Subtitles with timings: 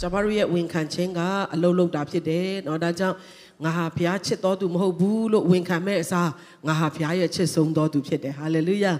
[0.00, 1.20] ကျွန်တော်တို့ရဲ့ဝန်ခံခြင်းက
[1.54, 3.16] အလုံးလုံးတာဖြစ်တယ်เนาะဒါကြောင့်
[3.64, 6.30] ငါဟာဘုရားချစ်တော်သူမဟုတ်ဘူးလို့ဝန်ခံမဲ့အစား
[6.66, 8.92] ငါဟာဘုရားရဲ့ချစ်ဆုံးတော်သူဖြစ်တယ်ဟာလေလုယာ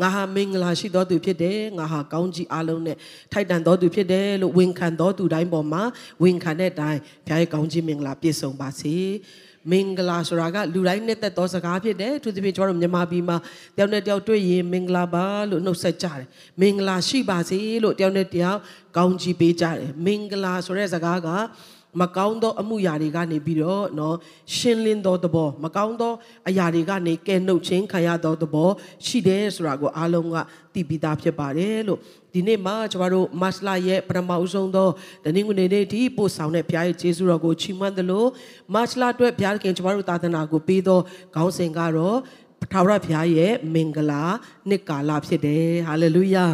[0.00, 2.96] ငါဟာမင်္ဂလာရှိတော်သူဖြစ်တယ်ငါဟာကောင်းကြီးအလုံးနဲ့
[3.32, 5.82] ထိုက်တန်တော်သူဖြစ်တယ်လို့ဝန်ခံတော်သူတိုင်းပေါ်မှာ
[6.22, 8.94] ဝန်ခံတဲ့အတိုင်းဘုရားရဲ့ကောင်းကြီးမင်္ဂလာပြည့်စုံပါစေ
[9.70, 13.36] မင်္ဂလာဆိုတာကလူတိုင်းနဲ့သက်သောစကားဖြစ်တယ်သူသဖြင့်ကျွန်တော်တို့မြန်မာပြည်မှာ
[13.76, 16.24] တယောက်နဲ့တယောက်တွေ့ရင်မင်္ဂလာပါလို့နှုတ်ဆက်ကြတယ်
[16.60, 18.58] မင်္ဂလာရှိပါစေလို့တယောက်နဲ့တယောက်
[18.96, 21.28] ကောင်းကြီးပေးကြတယ်မင်္ဂလာဆိုတဲ့စကားက
[22.00, 24.14] မကောင်းသောအမှုရာတွေကနေပြီးတော့เนาะ
[24.56, 26.12] ရှင်းလင်းသောသဘောမကောင်းသော
[26.48, 28.70] အရာတွေကနေကဲနှုတ်ခြင်းခံရသောသဘော
[29.06, 30.36] ရှိတယ်ဆိုတာကိုအားလုံးက
[30.74, 31.98] သိပြီးသားဖြစ်ပါတယ်လို့
[32.33, 34.89] ဒီနေ့မှာကျွန်တော်တို့မတ်လာရဲ့ပထမအဆုံးသော
[35.23, 38.25] တနင်္ဂနွေနေ့ဒီပို့ဆောင်တဲ့ဘုရားရဲ့ကျေးဇူးတော်ကိုချီးမွမ်းသလို
[38.73, 40.99] မတ်လာအတွက်ဘုရားခင်ကျွန်တော်တို့သာသနာကိုပေးသော
[41.35, 42.17] ခေါင်းစဉ်ကတော့
[42.71, 44.23] ထာဝရဘုရားရဲ့မင်္ဂလာ
[44.69, 46.45] နှစ်ကာလဖြစ်တယ်ဟာလေလုယာ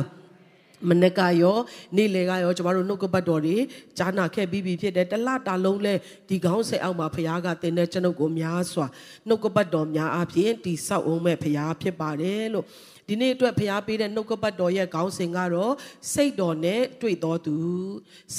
[0.87, 1.57] မနက်ကရော
[1.95, 3.57] နေ့လေကရောကျမတို့နှုတ်ကပတ်တော်တွေ
[3.97, 5.93] ကြားနာခဲ့ပြီးပြီဖြစ်တယ်တလတာလုံးလဲ
[6.29, 8.85] ဒီကောင်းဆက်အောက်မှာဖခင်ကတင်တဲ့ကျွန်ုပ်ကိုများစွာ
[9.27, 12.65] နှုတ်ကပတ်တော်များအပြင်တိဆောက်အောင်မဲ့ဖခင်ဖြစ်ပါတယ်လို့
[13.07, 15.73] ဒီနေ့အတွက်ဖရားပေးတဲ့နှုတ်ကပတ်တော်ရဲ့ခေါင်းစဉ်ကတော့
[16.13, 17.55] စိတ်တော်နဲ့တွေ့တော်သူ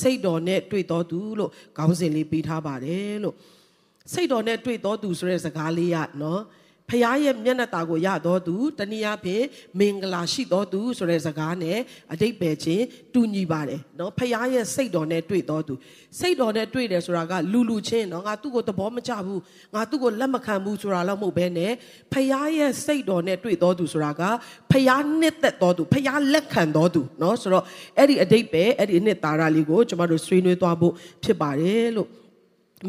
[0.00, 3.34] စိတ်တော်နဲ့တွေ့တော်သူလို့ခေါင်းစဉ်လေးပေးထားပါတယ်လို့
[4.12, 6.42] စိတ်တော်နဲ့တွေ့တော်သူဆိုတဲ့စကားလေးကနော်
[6.90, 9.44] ဖရားရဲ့မျက်နှာတာကိုရတော်သူတနည်းအားဖြင့်
[9.78, 11.78] မင်္ဂလာရှိတော်သူဆိုတဲ့စကားနဲ့
[12.12, 15.74] အတိတ်ပဲချင်းတူညီပါတယ်နော်ဖရားရဲ့စိတ်တော်နဲ့တွေ့တော်သူ
[16.18, 19.40] စိတ်တော်နဲ့တွေ့တယ်ဆိုတာကလူလူချင်းနော်ငါသူ့ကိုသဘောမကျဘူး
[19.74, 21.72] ငါသူ့ကိုလက်မခံဘူးဆိုတာတော့မဟုတ်ဘဲနဲ့
[22.12, 24.22] ဖရားရဲ့စိတ်တော်နဲ့တွေ့တော်သူဆိုတာက
[24.70, 27.64] ဖရားနှစ်သက်တော်သူဖရားလက်ခံတော်သူနော်ဆိုတော့
[27.98, 30.92] အဲ့ဒီအတိတ်ပဲအဲ့ဒီအနှစ်သာရလေးကိုကျွန်တော်တို့ဆွေးနွေးသွားဖို့
[31.24, 32.08] ဖြစ်ပါတယ်လို့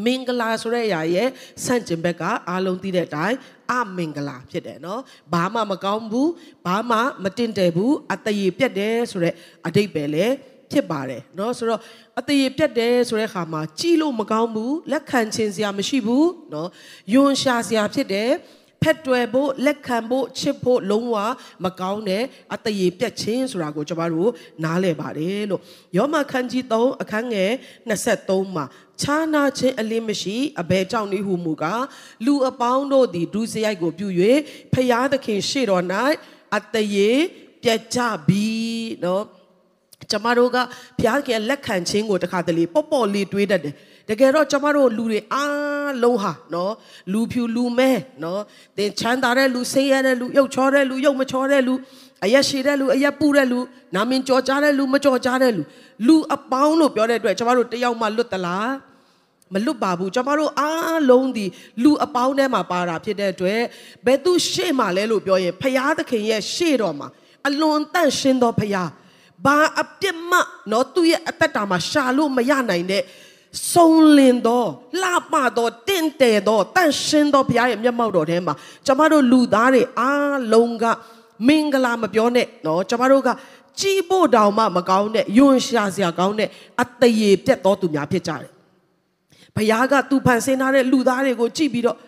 [0.05, 1.29] မင်္ဂလာဆိုတဲ့အရာရဲ့
[1.65, 3.37] ဆန့်ကျင်ဘက်ကအားလုံးသိတဲ့အတိုင်း
[3.71, 5.01] အမင်္ဂလာဖြစ်တယ်နော်
[5.33, 6.31] ဘာမှမကောင်းဘူး
[6.65, 9.33] ဘာမှမတင့်တယ်ဘူးအတရေပြတ်တယ်ဆိုတဲ့
[9.65, 10.25] အတိတ်ပဲလေ
[10.71, 11.81] ဖြစ်ပါတယ်เนาะဆိုတော့
[12.19, 16.67] အတရေပြတ်တယ်ဆိုတဲ့ခါမှာကြည်လို့မကောင်းဘူးလက်ခံခြင်းစရာမရှိဘူးเนาะ
[17.13, 18.31] ယွန်ရှာစရာဖြစ်တယ်
[18.83, 21.17] ဖက်တွယ်ဖို့လက်ခံဖို့ချစ်ဖို့လုံးဝ
[21.65, 22.23] မကောင်းတဲ့
[22.53, 24.31] အတရေပြတ်ခြင်းဆိုတာကိုကျွန်တော်တို့
[24.63, 25.61] နားလည်ပါတယ်လို့
[25.97, 27.51] ယောမခန်းကြီး3အခန်းငယ်
[27.97, 28.65] 23မှာ
[29.02, 31.84] ခြားနာခြင်းအလင်းမရှိအဘယ်ကြောင့်နည်းဟုမူကား
[32.26, 34.08] လူအပေါင်းတို့သည်ဒုစရိုက်ကိုပြု၍
[34.72, 35.84] ဖျားသခင်ရှေ့တော်၌
[36.56, 37.10] အတရေ
[37.62, 37.98] ပြတ်ကြ
[38.28, 38.48] ပြီ
[39.04, 39.24] နော်
[40.10, 40.56] ကျမတို့က
[40.98, 43.74] ဘုရားကလက်ခံခြင်းကိုတခါတလေပေါ့ပေါ့လေးတွေးတတ်တယ်
[44.08, 46.72] တကယ်တော့ကျမတို့လူတွေအားလုံးဟာနော်
[47.12, 47.90] လူဖြူလူမဲ
[48.22, 48.40] နော်
[48.76, 51.74] သင်ချမ်းသာတဲ့လူဆင်းရဲတဲ့လူရုပ်ချောတဲ့လူရုပ်မချောတဲ့လူ
[52.24, 53.58] အရက်ရှိတဲ့လူအရက်ပူတဲ့လူ
[53.94, 55.62] နာမင်ကြော်ကြားတဲ့လူမကြော်ကြားတဲ့လူ
[56.06, 58.68] လူအပေါင်းလို့ပြောတဲ့အတွက်ကျမတို့တယောက်မှလွတ်သလား
[59.52, 61.46] မလွတ်ပါဘူးကျွန်တော်တို့အားလုံးဒီ
[61.82, 63.60] လူအပေါင်းထဲမှာပါတာဖြစ်တဲ့အတွက်
[64.06, 67.08] ဘယ်သူရှေ့မှာလဲလို့ပြောရင်ဖရာသခင်ရဲ့ရှေ့တော်မှာ
[67.48, 68.84] အလွန်တန့်ရှင်းသောဖရာ
[69.44, 70.38] ဘာအပြစ်မှ
[70.72, 73.02] နော်သူ့ရဲ့အသက်တာမှာရှာလို့မရနိုင်တဲ့
[73.72, 74.64] ဆုံးလင်သော
[75.02, 78.54] လှပသောတင့်တယ်သောတန့်ရှင်းသောဘုရားရဲ့မျက်မှောက်တော်ထဲမှာ
[78.86, 80.84] ကျမတို့လူသားတွေအားလုံးက
[81.48, 83.28] မင်္ဂလာမပြောနဲ့နော်ကျမတို့က
[83.80, 86.48] ကြီးဖို့တောင်မှမကောင်းတဲ့ယွန်ရှာစရာကောင်းတဲ့
[86.82, 88.51] အတရေပြတ်တော်သူများဖြစ်ကြတယ်
[89.56, 91.98] ဘုရားကသူဖန်ဆင်းထားတဲ့လူသားတွေကိုကြည့်ပြီးတော့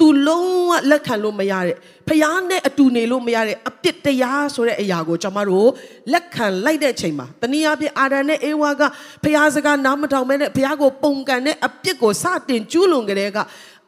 [0.00, 1.76] သူလုံးဝလက်ခံလို့မရတဲ့
[2.08, 5.68] ဖျားနဲ့အတူနေလို့မရတဲ့အပြစ်တရားဆိုတဲ့အရာကိုကျွန်မတို့
[6.12, 8.82] လက်ခံလိုက်တဲ့အချိန်မှာတနည်းအားဖြင့်အာဒံနဲ့အေဝါက
[9.24, 13.38] ဖျားစကားနားမထောင်မဲနဲ့ဖျားကိုပုံကန်တဲ့အပြစ်ကိုစတင်ကျူးလွန်ကြတဲ့က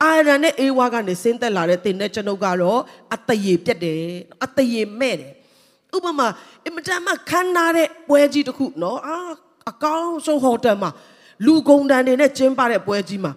[0.02, 2.80] အာရန်နဲ့အေဝါကနေဆင်းသက်လာတဲ့တင်တဲ့ကျွန်ုပ်ကတော့
[3.14, 4.02] အတရေပြတ်တယ်
[4.44, 5.32] အတရေမဲ့တယ်
[5.96, 6.28] ဥပမာ
[6.64, 9.16] အင်မတန်မှခမ်းနားတဲ့ပွဲကြီးတစ်ခုနော်အာ
[9.70, 10.90] အကောင်းဆုံးဟိုတယ်မှာ
[11.46, 13.32] လူကုန်တန်တွေနဲ့ကျင်းပတဲ့ပွဲကြီးမှာ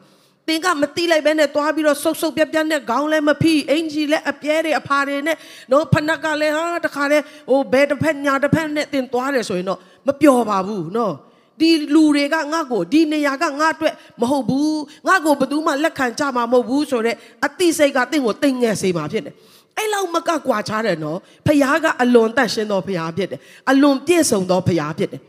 [0.47, 5.37] သင်ကမတိလိုက်ပဲနဲ့သွားပြီးတော့ဆုပ်ဆုပ်ပြပြနဲ့ခေါင်းလည်းမဖိအင်ကြီးလည်းအပြဲတွေအဖာတွေနဲ့
[5.71, 7.19] နော်ဖနက်ကလည်းဟာတခါလဲ
[7.49, 11.13] ဟိုဘယ်တစ်ဖက်ညာတစ်ဖက်နဲ့သင်သွားတယ်ဆိုရင်တော့မပျော်ပါဘူးနော်
[11.59, 19.33] ဒီလူတွေကငါ့ကိုဒီနေရာကငါ့အတွက်မဟုတ်ဘူးငါ့ကိုဘယ်သူမှလက်ခံကြမှာမဟုတ်ဘူးဆိုတော့အတိစိတ်ကတင့်ကိုတိမ်ငယ်စေမှာဖြစ်တယ်
[19.77, 23.39] အဲ့လောက်မကကွာချားတယ်နော်ဖခင်ကအလွန်တန့်ရှင်းသောဖခင်ဖြစ်တယ်
[23.69, 25.21] အလွန်ပြည့်စုံသောဖခင်ဖြစ်တယ်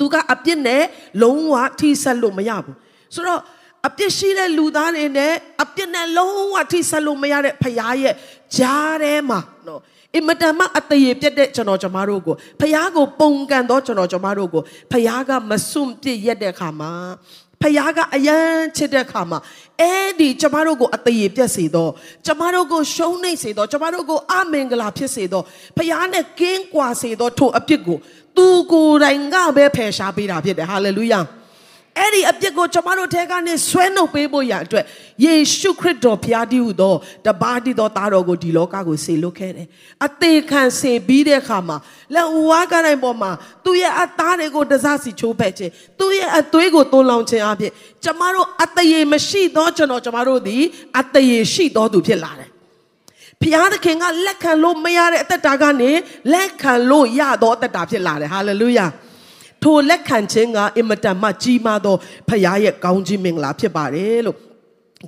[0.00, 0.82] သူကအပြစ်နဲ့
[1.22, 2.76] လုံးဝထိဆက်လို့မရဘူး
[3.14, 3.40] ဆိုတော့
[3.88, 5.32] အပြစ်ရှိတဲ့လူသားတွေနဲ့
[5.62, 8.14] အပြစ်နဲ့လုံးဝထိဆက်လို့မရတဲ့ဖရားရဲ့
[8.56, 9.80] ဂျားထဲမှာနော်
[10.16, 14.62] အင်မတန်မှအတရေပြတ်တဲ့ကျွန်တော်ကျမတို့ကိုဖရားကိုပုံကန်တော့ကျွန်တော်ကျမတို့ကို
[14.92, 16.92] ဖရားကမစွန့်ပစ်ရက်တဲ့အခါမှာ
[17.62, 19.38] ဖခင်ကအယမ်းချစ်တဲ့ခါမှာ
[19.80, 21.92] အဲ့ဒီကျမတို့ကိုအတရေပြတ်စေတော့
[22.26, 25.44] ကျမတို့ကိုရှုံးနိမ့်စေတော့ကျမတို့ကိုအမင်္ဂလာဖြစ်စေတော့
[25.76, 27.98] ဖခင်နဲ့ကင်းကွာစေတော့ထိုအပြစ်ကို
[28.36, 31.20] သူကိုယ်တိုင်ကပဲဖယ်ရှားပေးတာဖြစ်တယ်ဟာလေလုယာ
[31.98, 34.84] အဲ့ဒီအပြစ်ကိုကျွန်မတို့ထဲကနေဆွဲနှုတ်ပေးဖို့ရန်အတွက်
[35.24, 36.94] ယေရှုခရစ်တော်ဖျားတည်ဟုသော
[37.26, 39.66] တပါးတည်သောသားတော်ကိုဒီလောကကိုဆေလွတ်ခဲ့တယ်
[40.06, 41.76] အသေးခံဆေပြီးတဲ့အခါမှာ
[42.14, 43.30] လက်ဝါးကတိုင်းပေါ်မှာ
[43.64, 47.72] သူ့ရဲ့အသားတွေကိုတစားစီချိုးဖက်ခြင်းသူ့ရဲ့အသွေးကိုသွန်းလောင်းခြင်းအပြင်
[48.04, 50.62] ကျွန်မတို့အတရေမရှိသောကျွန်တော်ကျွန်မတို့သည်
[50.98, 52.50] အတရေရှိသောသူဖြစ်လာတယ်
[53.42, 55.90] ဖျားသခင်ကလက်ခံလို့မရတဲ့အသက်တာကနေ
[56.32, 58.86] လက်ခံလို့ရသောအသက်တာဖြစ်လာတယ်ဟာလေလုယာ
[59.62, 61.96] ထိုလက်ခံခြင်းကအင်မတန်မှကြီးမားသော
[62.28, 64.38] ဖခင်ရဲ့ကောင်းကြီးမင်္ဂလာဖြစ်ပါတယ်လို့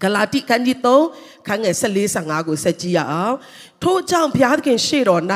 [0.03, 0.79] ဂလာတိခန်းကြီး
[1.15, 3.37] 3ခန်းငယ်14 15ကိုဆက်ကြည့်ရအောင်
[3.83, 5.23] ထို့ကြောင့်ဘုရားသခင်ရှေ့တော်၌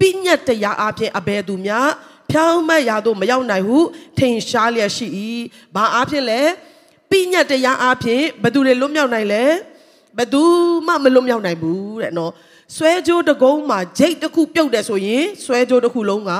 [0.00, 1.88] ပိညတ်တရားအပြင်အဘယ်သူများ
[2.30, 3.78] ဖြောင်းမတ်ရာသို့မရောက်နိုင်ဟု
[4.18, 5.06] ထင်ရှားလျက်ရှိ၏
[5.74, 6.40] ဘာအပြင်လဲ
[7.10, 9.44] ပိညတ်တရားအပြင်ဘယ်သူတွေလွတ်မြောက်နိုင်လဲ
[10.16, 10.42] ဘယ်သူ
[10.86, 12.32] မှမလွတ်မြောက်နိုင်ဘူးတဲ့နော်
[12.76, 16.30] ဆွဲကြိုးတကုံးမှာဂျိတ်တစ်ခုပြုတ်တယ်ဆိုရင်ဆွဲကြိုးတစ်ခုလုံးက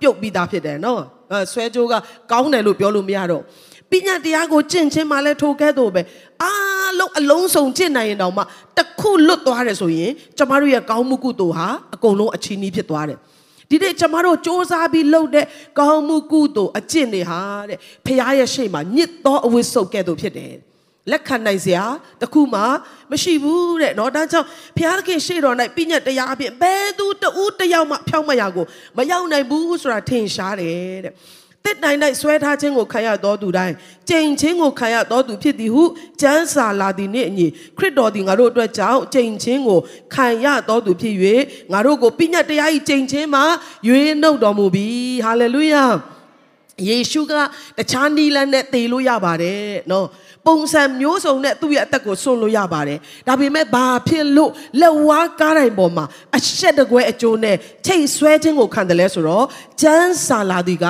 [0.00, 1.02] ပြုတ်ပြီးသားဖြစ်တယ်နော်
[1.32, 1.94] အဲဆွဲကြိုးက
[2.32, 3.42] ကောင်းတယ်လို့ပြောလို့မရတော့
[3.90, 6.00] ပညာတရားကိုကျင့်ခြင်းမှလည်းထိုကဲ့သို့ပဲ
[6.42, 8.42] အားလုံးအလုံးစုံကျင့်နိုင်ရင်တောင်မှ
[8.76, 13.18] တစ်ခုလွတ်သွားတယ်ဆိုရင်ကျမတို့ရဲ့ကောင်းမှုကုသိုလ်ဟာအကုန်လုံးအချီးနှီးဖြစ်သွားတယ်
[13.70, 15.46] ဒီနေ့ကျမတို့စ조사ပြီးလုပ်တဲ့
[15.78, 20.52] ကောင်းမှုကုသိုလ်အကျင့်တွေဟာတဲ့ဖခင်ရဲ့ရှေ့မှာညစ်သောအဝတ်စုပ်ကဲ့သို့ဖြစ်တယ်
[21.11, 21.83] လက်ခံနိုင်စရာ
[22.21, 22.61] တခုမှ
[23.11, 24.47] မရှိဘူးတဲ့เนาะဒါကြောင့်
[24.77, 28.65] ဘုရားသခင်ရှေ့တော်၌ပြည့်ညတ်တရားအပြင်ဘယ်သူတူတယောက်မှဖြောင်းမရကို
[28.97, 31.13] မရောက်နိုင်ဘူးဆိုတာထင်ရှားတယ်တဲ့
[31.65, 33.73] တစ်တိုင်းတိုင်းဆွဲထားခြင်းကိုခံရတော်သူတိုင်း
[34.09, 35.83] ကြိမ်ချင်းကိုခံရတော်သူဖြစ်သည်ဟု
[36.21, 37.47] ကျမ်းစာလာသည်နှင့်အညီ
[37.77, 39.79] ခရစ်တော်သည်ငါတို့အတွက်ကြောင့်ကြိမ်ချင်းကို
[40.13, 41.15] ခံရတော်သူဖြစ်၍
[41.71, 43.43] ငါတို့ကိုပြည့်ညတ်တရား၏ကြိမ်ချင်းမှာ
[43.87, 44.87] ရွေးနှုတ်တော်မူပြီ
[45.25, 45.83] ဟာလေလုယာ
[46.87, 47.33] ယေရှုက
[47.77, 50.05] တခြားနီးလန်းနဲ့တည်လို့ရပါတယ်နော်
[50.46, 52.98] ပုံစံမျိုးစုံနဲ့သူ့ရဲ့အသက်ကိုဆွလို့ရပါတယ်
[53.28, 54.50] ဒါပေမဲ့ဘာဖြစ်လို့
[54.80, 56.04] လက်ဝါးကားတိုင်းပေါ်မှာ
[56.36, 57.56] အရှက်တကွဲအကျိုးနဲ့
[57.86, 59.46] ချိတ်ဆွဲခြင်းကိုခံတယ်လဲဆိုတော့
[59.82, 60.86] ကျမ်းစာလာသည်က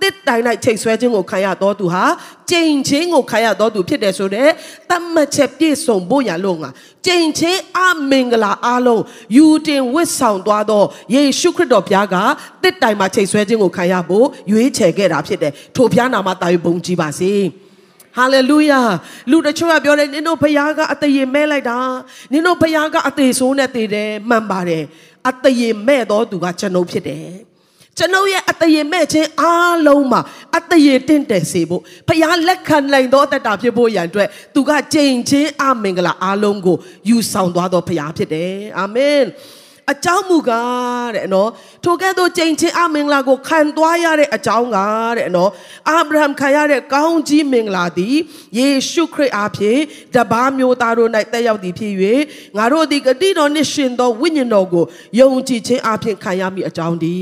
[0.00, 2.04] တစ်တိုင်လိုက်ချိတ်ဆွဲခြင်းကိုခံရတော်သူဟာ
[2.50, 4.52] ကြိမ်ချင်းကိုခံရတော်သူဖြစ်တယ်ဆိုတော့
[4.90, 6.70] တတ်မှတ်ချက်ပြည့်စုံဖို့ရလို့ငါ
[7.06, 9.02] ကြိမ်ချင်းအမင်္ဂလာအားလုံး
[9.36, 10.84] ယူတင်ဝတ်ဆောင်သွားသော
[11.14, 12.16] ယေရှုခရစ်တော်ဘုရားက
[12.62, 17.34] တစ်တိုင်မှာချိတ်ဆွဲခြင်းကိုခံရဖို့ရွေးချယ်ခဲ့တာဖြစ်တယ်ထိုဘုရားနာမတာယူပုံကြည်ပါစေ။
[18.18, 18.80] ဟာလေလုယာ
[19.30, 21.78] လူတချို့ကပြောတယ်နင်တို့ဖခင်ကအသေးမဲလိုက်တာ
[22.32, 24.84] နင်တို့ဖခင်ကအသေးဆိုးနဲ့သေးတယ်မှန်ပါတယ်
[25.28, 27.28] အသေးမဲ့တော့သူကကျွန်ုပ်ဖြစ်တယ်
[27.98, 30.20] ကျွန်ုပ်ရဲ့အတရေမဲ့ခြင်းအားလုံးမှာ
[30.56, 36.76] အတရေတင့်တယ်စေဖို့ဖခင်လက်ခံနိုင်သောအသက်တာဖြစ်ဖို့ရန်အတွက်သူကကြိမ်ချင်းအမင်္ဂလာအားလုံးကို
[37.08, 39.22] ယူဆောင်သွားသောဖခင်ဖြစ်တယ်အာမင်
[39.92, 41.50] အကြောင်းမူကားတဲ့နော်
[41.84, 44.78] ထိုကဲ့သို့ကြိမ်ချင်းအမင်္ဂလာကိုခံသွားရတဲ့အကြောင်းက
[45.18, 45.50] တဲ့နော်
[45.88, 48.16] အာဗြဟံခံရတဲ့ကောင်းကြီးမင်္ဂလာသည်
[48.58, 49.80] ယေရှုခရစ်အားဖြင့်
[50.14, 51.94] တပါးမျိုးသားတို့၌တက်ရောက်သည်ဖြစ်၍
[52.56, 54.84] ငါတို့သည်ဂတိတော်နှင့်ရှင်သောဝိညာဉ်တော်ကို
[55.20, 57.16] ယုံကြည်ခြင်းအပြင်ခံရမည်အကြောင်းဒီ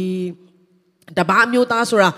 [1.18, 2.10] တပါးမျိုးသားဆိုတာ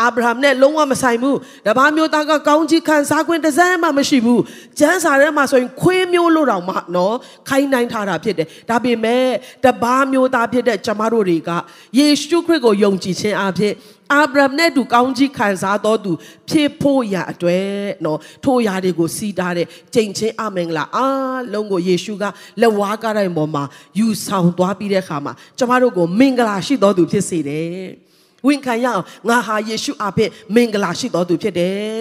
[0.00, 4.42] အာဗြဟံနဲ့လုံးဝမဆိုင်ဘူးတပါးမျိုးသားကကောင်းကြီးခံစားခွင့်တစ်စမ်းမှမရှိဘူး
[4.78, 7.16] ကျမ်းစာထဲမှာဆိုရင်ခွေးမျိုးလို့တောင်မှနော်
[7.48, 9.26] ခိုင်းနိုင်ထားတာဖြစ်တယ်ဒါပေမဲ့
[9.64, 11.50] တပါးမျိုးသားဖြစ်တဲ့ကျမတို့တွေက
[11.98, 13.74] ယေရှုခရစ်ကိုယုံကြည်ခြင်းအပြင်
[14.12, 16.12] အာဗြဟံနဲ့တူကောင်းကြီးခံစားတော်သူ
[16.48, 17.70] ဖြစ်ဖို့ရအတွက်
[18.04, 22.24] နော်ထိုအရာတွေကိုစီးတာတဲ့ကြိမ်ချင်းအမင်္ဂလာအားလုံးကိုယေရှုက
[22.60, 23.64] လက်ဝါးကားတိုင်းပေါ်မှာ
[23.98, 28.01] ယူဆောင်သွားပြီးတဲ့အခါမှာကျမတို့ကိုမင်္ဂလာရှိတော်သူဖြစ်စေတယ်
[28.46, 30.24] ဝန်ခံရအောင်ငါဟာယေရှုအဖေ
[30.54, 32.00] မင်္ဂလာရှိတော်သူဖြစ်တယ်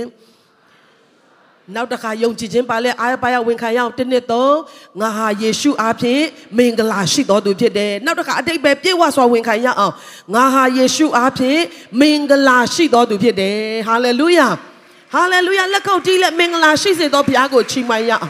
[1.75, 4.57] နောက်တစ်ခါယုံကြည်ခြင်းပါလဲအားပါရဝန်ခံရအောင်တစ်နှစ်သုံး
[5.01, 6.23] ငါဟာယေရှုအားဖြင့်
[6.57, 9.93] မင်္ဂလာရှိတော်သူဖြစ်တယ်နောက်တစ်ခါအတိတ်ပဲပြေဝစွာဝန်ခံရအောင်
[10.33, 11.61] ငါဟာယေရှုအားဖြင့်
[11.99, 13.57] မင်္ဂလာရှိတော်သူဖြစ်တယ်
[13.87, 14.47] ဟာလေလုယာ
[15.13, 18.29] ဟာလေလုယာလက်ခုပ်တီးလက်မင်္ဂလာရှိစေတော်ဘုရားကိုချီးမွမ်းရအောင်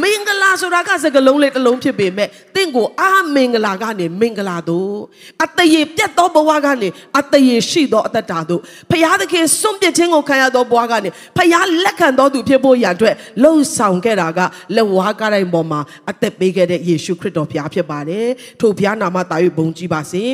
[0.00, 4.96] မင်္ဂလာဆိုတာကစကလုံးလေးတစ်လုံးဖြစ်ပေမဲ့တင့်ကိုအာမင်္ဂလာကနေမင်္ဂလာတို့
[5.44, 14.40] အတရေပြတ်သောဘဝကနေအတရေရှိသောအသက်တာတို့ဖရာသခင်စွန့်ပစ်ခြင်းကိုခံရသောဘဝကနေဖရာလက်ခံတော်သူဖြစ်ဖို့ရန်အတွက်လှုံ့ဆော်ခဲ့တာက
[14.76, 15.80] လက်ဝါးကားတိုင်းပေါ်မှာ
[16.10, 18.28] အသက်ပေးခဲ့တဲ့ယေရှုခရစ်တော်ဘုရားဖြစ်ပါတယ်
[18.60, 20.24] ထို့ဘုရားနာမတာ၍ဘုန်းကြီးပါစေ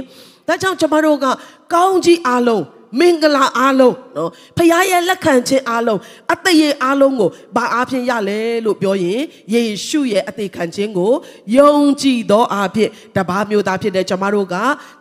[0.49, 1.27] ဒါကြောင့်ကျွန်တော်တို့က
[1.75, 2.65] ကောင်းကြီးအားလုံး
[2.99, 6.01] မင်္ဂလာအားလုံးနော်ဖခင်ရဲ့လက်ခံခြင်းအားလုံး
[6.33, 9.21] အသက်ရအားလုံးကိုဘာအားဖြင့်ရလဲလို့ပြောရင်
[9.55, 11.13] ယေရှုရဲ့အသေးခံခြင်းကို
[11.57, 14.57] ယုံကြည်သောအားဖြင့်တပါးမျိုးသားဖြစ်တဲ့ကျွန်မတို့က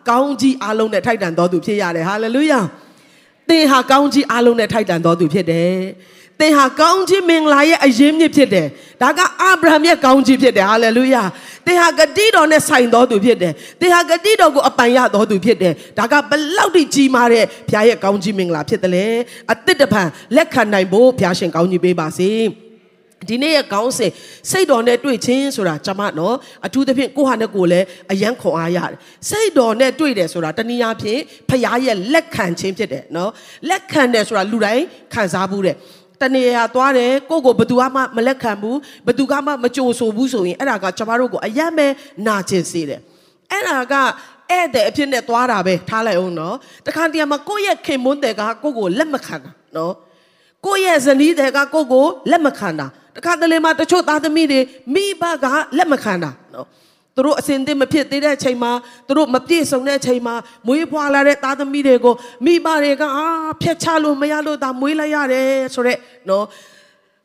[0.08, 2.60] ကောင်းကြီးအားလုံးနဲ့ထိုက်တန်တော်သူဖြစ်ရတယ်ဟာလေလုယာ
[3.48, 5.74] သင်ဟာကောင်းကြီးအားလုံးနဲ့ထိုက်တန်တော်သူဖြစ်တယ်
[6.40, 8.66] သင်ဟာကောင်းခြင်းမင်္ဂလာရဲ့အရင်းမြစ်ဖြစ်တယ်။
[9.02, 11.22] ဒါကအာဗြဟံရဲ့ကောင်းခြင်းဖြစ်တယ်။ဟာလေလုယာ။
[11.66, 19.06] သင်ဟာဂတိတော်နဲ့ဆိုင်တော်သူဖြစ်တယ်။သင်ဟာဂတိတော်ကိုအပိုင်ရတော်သူဖြစ်တယ်။ဒါကဘလောက်ထိကြီးမားတဲ့ဘုရားရဲ့ကောင်းခြင်းမင်္ဂလာဖြစ်တယ်လေ။
[19.52, 20.02] အသစ်တပံ
[20.36, 22.30] လက်ခံနိုင်ဖို့ဘုရားရှင်ကောင်းကြီးပေးပါစေ။
[23.28, 24.12] ဒီနေ့ရဲ့ကောင်းစဉ်
[24.50, 28.96] စိတ်တော်နဲ့တွေ့ချင်းဆိုတာကျမနော်အထူးသဖြင့်ကိုဟာနဲ့ကိုလည်းအယံခွန်အားရတယ်
[29.28, 33.30] စိတ်တော်နဲ့တွေ့တယ်ဆိုတာတနည်းအားဖြင့်ဖခင်ရဲ့လက်ခံခြင်းဖြစ်တယ်နော်
[33.68, 35.76] လက်ခံတယ်ဆိုတာလူတိုင်းခံစားဘူးတဲ့
[36.20, 41.92] တနေရာသွားတယ်ကိုယ့်ကိုဘသူမှမလက်ခံဘူးဘသူကမှမကြိုဆိုဘူးဆိုရင်အဲ့ဒါကကျမတို့ကိုအယက်မဲ့
[42.26, 43.00] နာကျင်စေတယ်
[43.50, 43.94] အဲ့ဒါက
[44.50, 46.56] ဧည့်သည်အဖြစ်နဲ့သွားတာပဲထားလိုက်အောင်နော်
[46.86, 49.94] တခါတည်းမှာကိုယ့်ရဲ့ခင်မွန်းတဲ့ကကိုယ့်ကိုလက်မခံတာနော်
[50.66, 54.60] ကိုယ့်ရဲ့ဇနီးတဲ့ကကိုယ့်ကိုလက်မခံတာတခါတလေမှာတချို့သားသမီးတွေ
[54.94, 55.46] မိဘက
[55.78, 56.66] လက်မခံတာနော်
[57.18, 58.72] သူတို့အစင်သစ်မဖြစ်သေးတဲ့အချိန်မှာ
[59.06, 60.34] သူတို့မပြည့်စုံတဲ့အချိန်မှာ
[60.66, 63.26] မွေးဖွာလာတဲ့သားသမီးတွေကိုမိဘတွေကအာ
[63.62, 65.98] ဖျက်ချလို့မရလို့ဒါမွေးလိုက်ရတယ်ဆိုတော့
[66.28, 66.44] နော်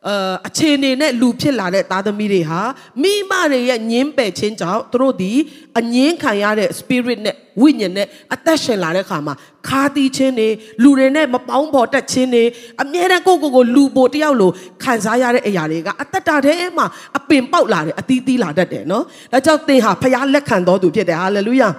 [0.07, 2.62] အာအခြေအနေနဲ့လူဖြစ်လာတဲ့သားသမီးတွေဟာ
[3.01, 5.31] မိမတွေရဲ့ညင်းပယ်ခြင်းကြောင့်သူတို့ဒီ
[5.79, 9.33] အငင်းခံရတဲ့ spirit နဲ့ဝိညာဉ်နဲ့အသက်ရှင်လာတဲ့ခါမှာ
[9.67, 10.48] ခါတီးခြင်းတွေ
[10.83, 12.43] လူတွေနဲ့မပေါင်းဖော်တတ်ခြင်းတွေ
[12.81, 14.51] အမြဲတမ်းကိုယ့်ကိုယ်ကိုလူပိုတယောက်လို
[14.83, 16.86] ခံစားရတဲ့အရာတွေကအသက်တာထဲမှာ
[17.17, 21.69] အပင်ပေါက်လာတယ်အသီးသီးလာတတ်တယ်နော်ဒါကြောင့်သင်ဟာဖခင်လက်ခံတော်သူဖြစ်တယ်ဟာလေလုယာ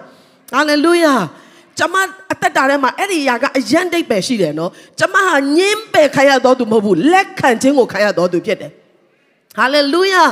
[0.54, 1.14] ဟာလေလုယာ
[1.78, 1.94] ကျမ
[2.32, 8.70] အသက်တာထဲမှာအဲ့ဒီအရာကအယံတိတ်ပဲရှိတယ်နော်ကျမဟာညင်းပယ်ခံရတော်သူမဟုတ်ဘူးလက်ခံခြင်းကိုခံရတော်သူဖြစ်တယ်
[9.58, 10.24] ဟာလေလုယာ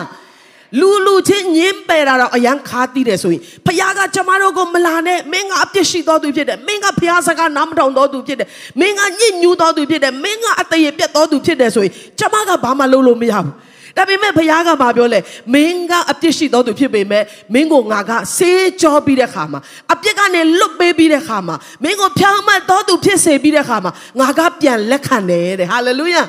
[0.81, 8.49] လူလူချင်းညင်းပယ်တာတော့အယံခါတီးတယ်ဆိုရင်ဖခင်ကကျမတို့ကိုမလာနဲ့မင်းကအပြစ်ရှိတော်သူဖြစ်တယ်မင်းကဖခင်စကားနားမထောင်တော်သူဖြစ်တယ်
[8.81, 13.53] မင်းကညစ်ညူးတော်သူဖြစ်တယ်မင်းကအတရေပြတ်တော်သူဖြစ်တယ်ဆိုရင်ကျမကဘာမှလုပ်လို့မရဘူး
[13.97, 15.21] ဒါပေမဲ့ဘုရားကမှာပြောလဲ
[15.55, 19.61] မင်းကအပြစ်ရှိတော်သူဖြစ်ပေမဲ့မင်းကိုငါကဆေးကြောပြီးတဲ့ခါမှာ
[19.93, 26.23] အပြစ်ကနေလွတ်ပေးပြီးတဲ့ခါမှာမင်းကိုဖြောင်းမှတ်တော်သူဖြစ်စေပြီးတဲ့ခါမှာငါကပြန်လက်ခံတယ်တဲ့ဟာလေလုယာ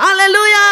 [0.00, 0.64] ဟာလေလုယာ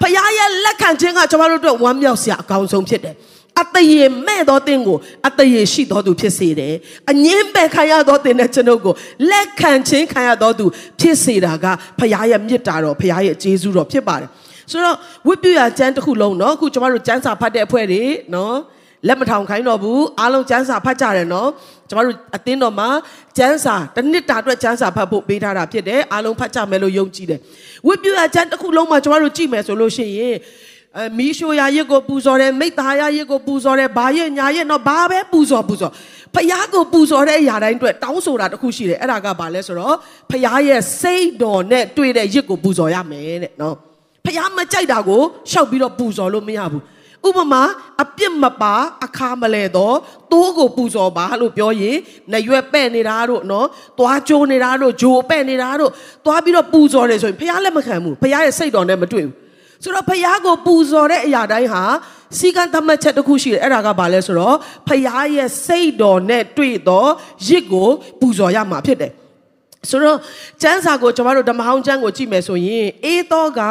[0.00, 3.16] ဘုရားရဲ့လက်ခံခြင်းကကျွန်တော်တို့အတွက်ဝမ်းမြောက်စရာအကောင်းဆုံးဖြစ်တယ်
[3.62, 6.74] အတရေမဲ့သောတင်ကိုအတရေရှိသောသူဖြစ်စေတယ်။
[7.10, 8.94] အငင်းပယ်ခံရသောတင်နဲ့ကျွန်ုပ်ကို
[9.30, 10.66] လက်ခံခြင်းခံရသောသူ
[11.00, 11.66] ဖြစ်စေတာက
[11.98, 14.30] ဖခင်ရဲ့မြစ်တာတော်ဖခင်ရဲ့ကျေးဇူးတော်ဖြစ်ပါတယ်။
[14.71, 14.95] ဆိုတော့
[15.27, 18.53] ဝိပ္ပယကျမ်းတစ်ခုလုံးเนาะအခုကျွန်တော်တို့ကျမ်းစာဖတ်တဲ့အဖွဲ့တွေเนาะ
[19.07, 21.49] လက်မထောင်ခိုင်းတော့ဘူးအားလုံးကျမ်းစာဖတ်ကြတယ်နော်
[21.89, 22.89] ကျွန်တော်တို့အသင်းတော်မှာ
[23.37, 27.39] ကျမ်းစာတစ်နှစ်တာအတွက်ကျမ်းစာဖတ်ဖို့ပေးထားတာဖြစ်တယ်အားလုံးဖတ်ကြမယ်လို့ယုံကြည်တယ်
[27.87, 30.37] ဝိပ္ပယကျမ်းတစ်ခုလုံးမှာကျွန်တော်တို့ကြည့်မယ်ဆိုလို့ရှိရင်
[30.97, 35.93] အဲမီးရှိုရာရစ်ကိုပူဇော်တယ်မိသားရာရစ်ကိုပူဇော်တယ်ဘာရဲ့ညာရဲ့တော့ဘာပဲပူဇော်ပူဇော်
[36.35, 39.95] ဖခင်ကိုပူဇော်တဲ့အရာတိုင်းအတွက်တောင်းဆိုတာတစ်ခုရှိတယ်အဲ့ဒါကဘာလဲဆိုတော့
[40.29, 43.75] ဖခင်ရဲ့စိတ်တော်နဲ့တွေ့တဲ့ရစ်ကိုပူဇော်ရမယ်တဲ့နော်
[44.26, 46.82] ဖခင်မကြိုက်တာကိုရှောက်ပြီးတော့ပူဇော်လို့မရဘူး
[47.28, 47.62] ဥပမာ
[48.02, 49.96] အပြစ်မပါအခါမလဲတော့
[50.32, 51.96] တိုးကိုပူဇော်ပါလို့ပြောရင်
[52.32, 53.66] နရွက်ပဲ့နေတာတို့နော်
[53.98, 55.90] သွားကြိုးနေတာတို့ဂျိုပဲ့နေတာတို့
[56.24, 59.34] သွားပြီးတော့ပူဇော်တယ်ဆိုရင်ဖះလက်မခံဘူးဖះရဲ့စိတ်တော်နဲ့မတွေ့ဘူး
[59.82, 61.82] ဆိုတော့ဖះကိုပူဇော်တဲ့အရာတိုင်းဟာ
[62.38, 64.56] စီကံသတ်မှတ်ချက်တစ်ခုရှိတယ်အဲ့ဒါကဘာလဲဆိုတော့
[64.86, 67.10] ဖះရဲ့စိတ်တော်နဲ့တွေ့တော့
[67.48, 67.88] ရစ်ကို
[68.20, 69.12] ပူဇော်ရမှာဖြစ်တယ်
[69.89, 70.17] ဆိုတော့
[70.61, 73.61] ကျမ်းစာကိုကျွန်တော်တို့ဓမ္မဟောင်းကျမ်းကိုကြည့်မယ်ဆိုရင်အေးတော့က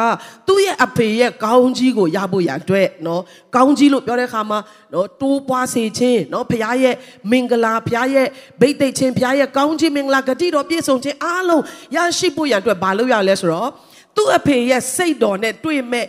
[0.47, 3.21] သူ့ရဲ့အဖေရဲ့ကောင်းကြီးကိုရဖို့ရအတွက်เนาะ
[3.55, 4.59] ကောင်းကြီးလို့ပြောတဲ့အခါမှာ
[4.91, 6.95] เนาะတိုးပွားစေခြင်းเนาะဖခင်ရဲ့
[7.31, 8.27] မင်္ဂလာဖခင်ရဲ့
[8.61, 11.63] ဗိတ်သိက်ခြင်းဖခင်ရဲ့ကောင်းကြီးမင်္ဂလာဂတိတော်ပြည့်စုံခြင်းအားလုံး
[11.95, 13.69] ရရှိဖို့ရအတွက်ဘာလုပ်ရလဲဆိုတော့
[14.15, 16.05] သူ့အဖေရဲ့စိတ်တော်နဲ့တွေ့မဲ့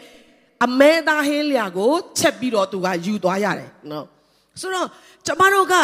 [0.64, 4.04] အမဲသားဟင်းလျာကိုချက်ပြီးတော့သူကယူသွားရတယ်เนาะ
[4.60, 4.88] ဆိုတော့
[5.26, 5.74] ကျမတို့က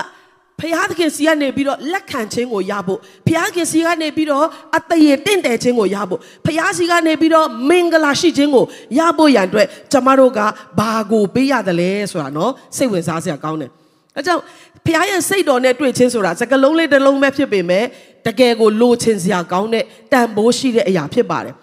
[0.64, 4.46] ဖျားသခင်စီကနေပြီးတော့လက်ခံခြင်းကိုရဖို့ဖျားခင်စီကနေပြီးတော့
[4.78, 8.66] အတရေတင့်တယ်ခြင်းကိုရဖို့ဖျားစီကနေပြီးတော့မင်္ဂလာရှိခြင်းကို
[8.98, 10.40] ရဖို့ရန်အတွက်ကျမတို့က
[10.80, 13.72] ဘာကိုပေးရတယ်လဲဆိုတာနော်စိတ်ဝင်စားစရာကောင်းတယ်
[14.16, 14.42] အဲကြောင့်
[14.86, 17.86] ဖျားရဲ့စိတ်တော်နဲ့တွေ့ခြင်းဆိုတာစကလုံးလေးတစ်လုံးပဲဖြစ်ပေမဲ့
[18.26, 21.54] တကယ်ကိုလိုချင်စရာကောင်းတဲ့တန်ဖိုးရှိတဲ့အရာဖြစ်ပါတယ်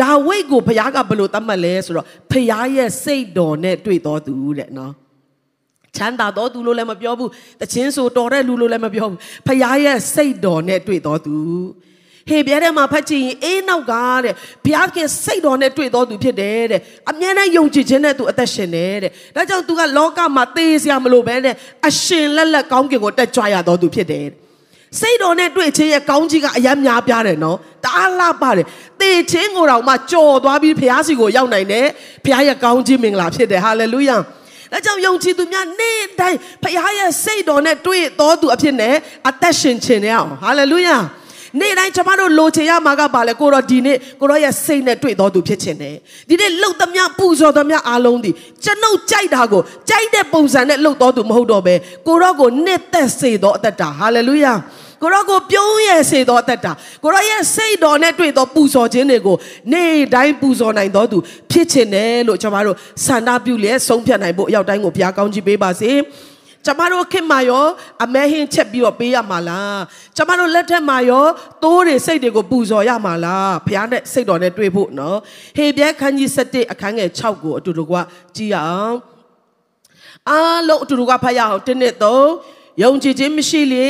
[0.00, 4.92] ဒါဝိတ်ကိုဖျားကဘယ်လိုသတ်မှတ်လဲဆိုတော့ဖျားရဲ့စိတ်တော်နဲ့တွေ့တော်သူတဲ့နော်
[5.98, 11.36] ချမ်းသာတော်သူလို့လည်းမပြောဘူးတချင်းဆိုတော်တဲ့လူလို့လည်းမပြောဘူးဖခင်ရဲ့စိတ်တော်နဲ့တွေ့တော်သူ
[12.28, 21.54] ဟေပြဲထဲမှာဖတ်ကြည့်ရင်အေးနောက်ကတဲ့ဘုရားခင်စိတ်တော်နဲ့တွေ့တော်သူဖြစ်တယ်တဲ့အမြဲတမ်းယုံကြည်ခြင်းနဲ့သူအသက်ရှင်တယ်တဲ့ဒါကြောင့်သူကလောကမှာသေစရာမလိုပဲနဲ့
[21.88, 24.26] အရှင်လက်လက်ကောင်းကင်ကိုတက်ကြွရတော်သူဖြစ်တယ်
[25.00, 28.66] စိတ်တော်နဲ့တွေ့ခြင်းရဲ့ကောင်းကြီးကအယမ်းများပြားတယ်နော်တအားလှပါတယ်
[29.00, 31.86] သေခြင်းကိုတော့မှကြော်သွားပြီးဘုရားစီကိုရောက်နိုင်တယ်
[32.24, 34.16] ဘုရားရဲ့ကောင်းကြီးမင်္ဂလာဖြစ်တယ်ဟာလေလုယာ
[34.72, 38.94] ဒါကြောင့်ယုံကြည်သူများနေ့တိုင်းဖခင်ရဲ့စိတ်တော်နဲ့တွေ့တော်သူအဖြစ်နဲ့
[39.28, 40.96] အသက်ရှင်ခြင်းနဲ့အောင်ဟာလေလုယာ
[41.60, 45.94] နေ့တိုင်းကျွန်မတို့လိုချင်ရမှာကပါလေကိုတော့ဒီနေ့ကိုတော့ရဲ့စိတ်နဲ့တွေ့တော်သူဖြစ်ခြင်းနဲ့
[46.28, 48.30] ဒီနေ့လှုပ်သမျှပူဇော်သမျှအားလုံးဒီ
[48.64, 51.74] ကျွန်ုပ်ကြိုက်တာကိုကြိုက်တဲ့ပုံစံနဲ့လှုပ်တော်သူမဟုတ်တော့ပဲ
[52.06, 54.54] ကိုတော့ကိုနှစ်သက်စေတော်အသက်တာဟာလေလုယာ
[55.02, 59.36] ကိုရောကိုပြုံးရစေတော်တတ်တာကိုရောရဲ့စိတ်တော်နဲ့တွေ့သောပူဇော်ခြင်းတွေကို
[59.72, 61.18] နေ့တိုင်းပူဇော်နိုင်တော်သူ
[61.50, 65.92] ဖြစ်ခြင်းနဲ့လို့ကျွန်တော်တို့ဆန္ဒပြုလျက်ဆုံးဖြတ်နိုင်ဖို့အရောက်တိုင်းကိုဘုရားကောင်းချီးပေးပါစေ
[66.64, 67.66] ကျမတို့ခင်မာရော
[68.04, 69.80] အမဲဟင်းချက်ပြီးတော့ပေးရမှာလား
[70.16, 71.26] ကျမတို့လက်ထက်မှာရော
[71.62, 75.18] တိုးတွေစိတ်တွေကိုပူဇော်ရမှာလားဘုရားနဲ့စိတ်တော်နဲ့တွေ့ဖို့နော်
[75.56, 77.92] ဟေပြဲခန်းကြီး7အခန်းငယ်6ကိုအတူတူက
[78.36, 78.96] ကြည့်ရအောင်
[80.28, 82.28] အားလုံးအတူတူကဖတ်ရအောင်တင်းနဲ့သုံး
[82.82, 83.88] ယုံကြည်ခြင်းမရှိလေ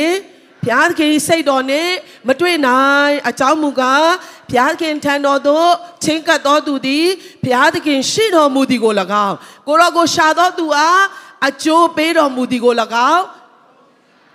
[0.63, 1.89] ဘုရားသခင်စိတ်တော်နဲ့
[2.27, 4.07] မတွေ့နိုင်အကြောင်းမူကား
[4.49, 5.69] ဘုရားသခင်ထံတော်သို့
[6.03, 7.05] ချင်းကပ်တော်သူသည်
[7.43, 8.93] ဘုရားသခင်ရှိတော်မူသည်ကို၎
[9.27, 9.35] င်း
[9.67, 11.01] ကိုရောကိုရှာတော်သူအား
[11.47, 12.73] အကျိုးပေးတော်မူသည်ကို၎
[13.11, 13.23] င်း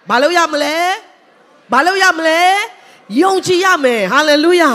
[0.08, 0.76] ဘာလို့ရမလဲ
[1.72, 2.40] ဘာလို့ရမလဲ
[3.22, 4.72] ယုံကြည်ရမယ်ဟာလေလုယာ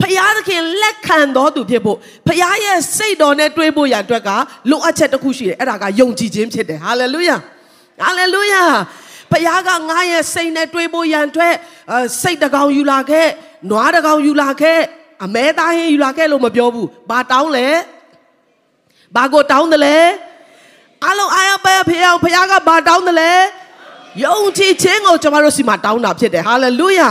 [0.00, 4.30] ဖခင်သခင်လက်ခံတော်သူဖြစ်ဖို့ဖခင်ရဲ့စိတ်တော်နဲ့တွေးဖို့ရအတွက်က
[4.70, 7.36] လိုအပ်ချက်တစ်ခုရှိတယ်အဲ့ဒါကယုံကြည်ခြင်းဖြစ်တယ်ဟာလေလုယာ
[8.00, 8.62] ဟာလေလုယာ
[9.32, 11.54] ဖခင်ကငါရဲ့စိတ်နဲ့တွေးဖို့ရန်အတွက်
[12.20, 13.28] စိတ်တကောင်ယူလာခဲ့
[13.70, 14.78] နွားတကောင်ယူလာခဲ့
[15.24, 17.68] အမဲသားဟင်းယူလာခဲ့လို့မပြောဘူးဘာတောင်းလဲ
[19.16, 19.96] ဘာကိုတောင်းတယ်လဲ
[21.08, 23.32] အလုံးအားရပဲဖခင်ဖခင်ကဘာတောင်းတယ်လဲ
[24.24, 27.08] ယုံကြည်ခြင်းကိုကျွန်တော်တို့စီမှာတောင်းတာဖြစ်တယ်ဟာလေလုယာ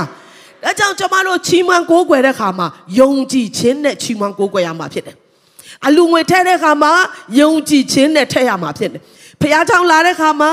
[0.64, 2.68] ဒါကြောင့်ကျွန်မတို့ချီးမွမ်းကိုးကွယ်တဲ့ခါမှာ
[3.00, 5.16] ယုံကြည်ခြင်းနဲ့ချီးမွမ်းကိုးကွယ်ရမှာဖြစ်တယ်။
[5.86, 6.92] အလူငွေထည့်တဲ့ခါမှာ
[7.40, 9.02] ယုံကြည်ခြင်းနဲ့ထည့်ရမှာဖြစ်တယ်။
[9.42, 10.52] ဖခင်ကြောင့်လာတဲ့ခါမှာ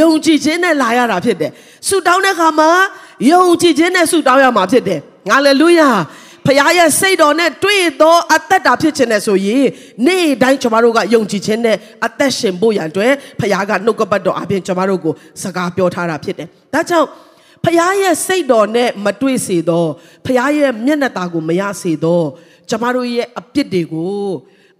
[0.00, 1.50] ယုံကြည်ခြင်းနဲ့လာရတာဖြစ်တယ်။
[1.88, 2.70] ဆုတောင်းတဲ့ခါမှာ
[3.30, 5.00] ယုံကြည်ခြင်းနဲ့ဆုတောင်းရမှာဖြစ်တယ်။
[5.30, 5.90] ဟာလေလုယာ။
[6.46, 9.66] ဖခင်ရဲ့စိတ်တော်နဲ့တွေ့သောအသက်တာဖြစ်ခြင်းနဲ့ဆိုရင်
[10.06, 11.76] နေ့တိုင်းကျွန်တော်တို့ကယုံကြည်ခြင်းနဲ့
[12.06, 17.06] အသက်ရှင်ဖို့ရန်အတွက်ဖခင်ကနှုတ်ကပတ်တော်အပြင်ကျွန်တော်တို့ကိုစကားပြောထားတာဖြစ်တယ်။ဒါကြောင့်
[17.64, 19.90] ဖခင်ရဲ့စိတ်တော်နဲ့မတွေ့စေတော့
[20.26, 22.26] ဖခင်ရဲ့မျက်နှာตาကိုမရစေတော့
[22.68, 24.28] ကျမတို့ရဲ့အပြစ်တွေကို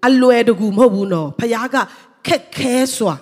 [0.06, 1.76] အလွယ်တကူမဟုတ်ဘူးနော်ဖခင်က
[2.26, 3.20] ခက်ခဲစွာတ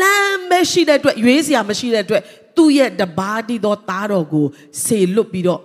[0.00, 2.22] လန်းမရှိတဲ့အတွက်ရွေးစရာမရှိတဲ့အတွက်
[2.56, 4.46] သူ့ရဲ့တပါးတီသောသားတော်ကို
[4.84, 5.62] ဆေလွတ်ပြီးတော့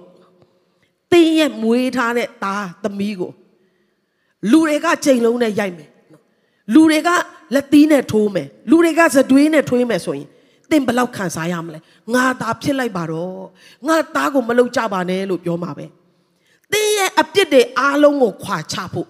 [1.12, 3.32] တင်းရဲ့မွေးထားတဲ့သားသမီးကို
[4.52, 5.90] လူတွေကချိန်လုံးနဲ့ရိုက်မယ်
[6.74, 7.10] လူတွေက
[7.54, 10.28] လက်သီးနဲ့ထိုးမယ်လူတွေကစတွေးနဲ့ထွေးမယ်ဆိုရင်
[10.72, 11.80] သင်ဘယ်လောက်ခံစားရမလဲ
[12.14, 13.44] ငါသားဖြစ်လိုက်ပါတော့
[13.88, 15.86] ငါသားကိုမလုပ်ကြပါနဲ့လို့ပြောမှာပဲ
[16.72, 19.08] သင်ရဲ့အပြစ်တွေအားလုံးကိုခွာချဖို့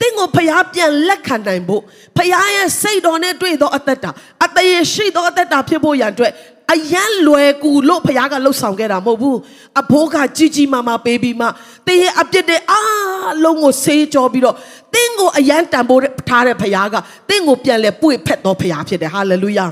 [0.00, 1.82] သင်ကိုဖျားပြန်လက်ခံနိုင်ဖို့
[2.16, 4.10] ဖျားရဲ့စိတ်တော်နဲ့တွေ့သောအသက်တာ
[4.44, 6.32] အသေးရှိသောအသက်တာဖြစ်ဖို့ရန်အတွက်
[6.72, 9.38] အယံလွယ်ကူလို့ဖခင်ကလှုပ်ဆောင်ခဲ့တာမဟုတ်ဘူး
[9.80, 11.46] အဘိုးကကြီးကြီးမားမားပေးပြီးမှ
[11.86, 14.56] တင်းရဲ့အပြစ်တွေအားလုံးကိုဆေးကြောပြီးတော့
[14.94, 16.96] တင်းကိုအယံတန်ဖိုးထားတဲ့ဖခင်က
[17.28, 19.66] တင်းကိုပြန်လဲပွေဖက်တော်ဖခင်ဖြစ်တယ်ဟာလေလုယာ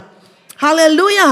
[0.62, 1.28] ဟာလေလုယာ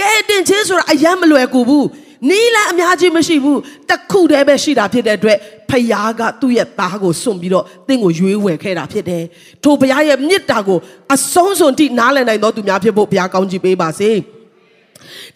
[0.00, 1.86] ကဲတင်ချင်းဆိုတာအယံမလွယ်ကူဘူး
[2.30, 3.60] နီးလည်းအများကြီးမရှိဘူး
[3.90, 5.38] တခုတည်းပဲရှိတာဖြစ်တဲ့အတွက်
[5.70, 9.24] ဖယားကသူ့ရဲ့သားကိုစွန့်ပြီးတော့တင့်ကိုရွေးဝယ်ခဲ့တာဖြစ်တယ်
[9.64, 10.78] ထိုဖယားရဲ့မြစ်တာကို
[11.14, 14.10] အဆုံးစွန်တိနားလည်နိုင်သောသူများဖြစ်ဖို့ဘုရားကောင်းချီးပေးပါစေ။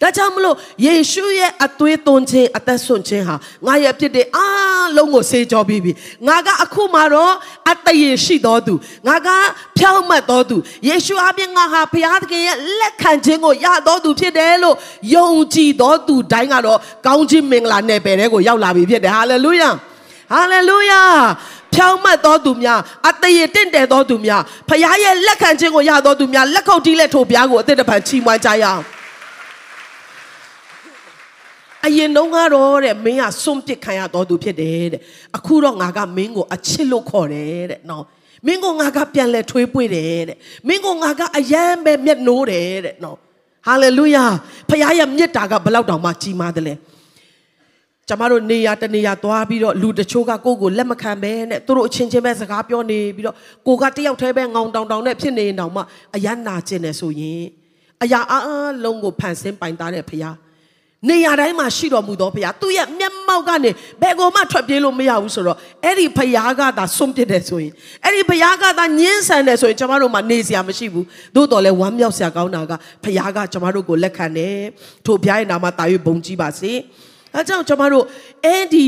[0.01, 5.91] ဒါကြောင့်မလို့ယေရှုရဲ့အသွေးသွန်းခြင်းအသက်ဆွန့်ခြင်းဟာငါရဲ့ဖြစ်တဲ့အားလုံးကိုဆေးကြောပြီးပြီ
[6.27, 7.33] ငါကအခုမှတော့
[7.71, 8.73] အတရေရှိတော်သူ
[9.07, 9.29] ငါက
[9.77, 14.75] ဖြောင့်မတ်တော်သူယေရှုအပြင်ငါဟာဘုရားသခင်ရဲ့လက်ခံခြင်းကိုရတော်သူဖြစ်တယ်လို့
[15.15, 19.69] ယုံကြည်တော်သူတိုင်းကတော့ကောင်းခြင်းမင်္ဂလာနယ်ပယ်တဲ့ကိုရောက်လာပြီဖြစ်တယ်ဟာလေလုယာ
[20.31, 21.01] ဟာလေလုယာ
[21.73, 28.81] ဖြောင်းမတ်တော်သူများအတရေတင့်တယ်တော်သူများဖခင်ရဲ့လက်ခံခြင်းကိုရတော်သူများလက်ခုပ်တီးလက်ထိုးပြားကိုအသက်တပံချီးမွမ်းကြရအောင်
[31.87, 35.01] အရင်တုန်းကတော့တဲ့မင်းကစွန့်ပစ်ခံရတော်သူဖြစ်တယ်တဲ့
[35.37, 38.03] အခုတော့ငါကမင်းကိုအချစ်လို့ခေါ်တယ်တဲ့နော်
[38.45, 43.17] မင်းကိုငါကပြန်လဲထွေးပွေတယ်တဲ့မင်းကိုငါကအယမ်းပဲမျက်နှိုးတယ်တဲ့နော်
[43.67, 44.25] ဟာလေလုယာ
[44.69, 46.73] ဖခင်ရဲ့မြတ်တာကဘလောက်တောင်မှကြီးမားတယ်လဲ
[48.07, 53.35] ကျမတို့နေရတနေရသွားပြီးတော့လူတချို့ကကိုယ့်ကိုလက်မခံပဲနဲ့သူတို့အချင်းချင်းပဲစကားပြောနေပြီးတော့
[53.67, 55.81] ကိုကတယောက်တည်းပဲငောင်တောင်တောင်နဲ့ဖြစ်နေရင်တောင်မှ
[56.15, 57.43] အယမ်းနာကျင်တယ်ဆိုရင်
[58.03, 58.35] အရာအ
[58.83, 60.35] လုံးကိုဖန်ဆင်းပိုင်သားတဲ့ဖခင်
[61.09, 63.69] နေရာတိုင်းမှာရှိတော်မူသောဘုရားသူ့ရဲ့မျက်မှောက်ကနေ
[64.01, 67.71] ဘယ်ကိုမှထွက်ပြေးလို့မရဘူးဆိုတော့အဲ့ဒီဘုရားကသာဆုံးပြတယ်ဆိုရင်
[68.03, 71.05] အဲ့ဒီဘုရားကသာညှင်းဆန်တယ်ဆိုရင်ကျွန်တော်တို့မှာနေစရာမရှိဘူး
[71.35, 74.57] သို့တော်လည်းဝမ်းမြောက်စရာကောင်းတာကဘုရားကကျွန်တော်တို့ကိုလက်ခံတယ်
[75.05, 76.71] ထို့ဘုရားရဲ့နာမတာ၍ဘုန်းကြီးပါစေ
[77.33, 78.05] အဲကြောင့်ကျွန်တော်တို့
[78.45, 78.87] အဲ့ဒီ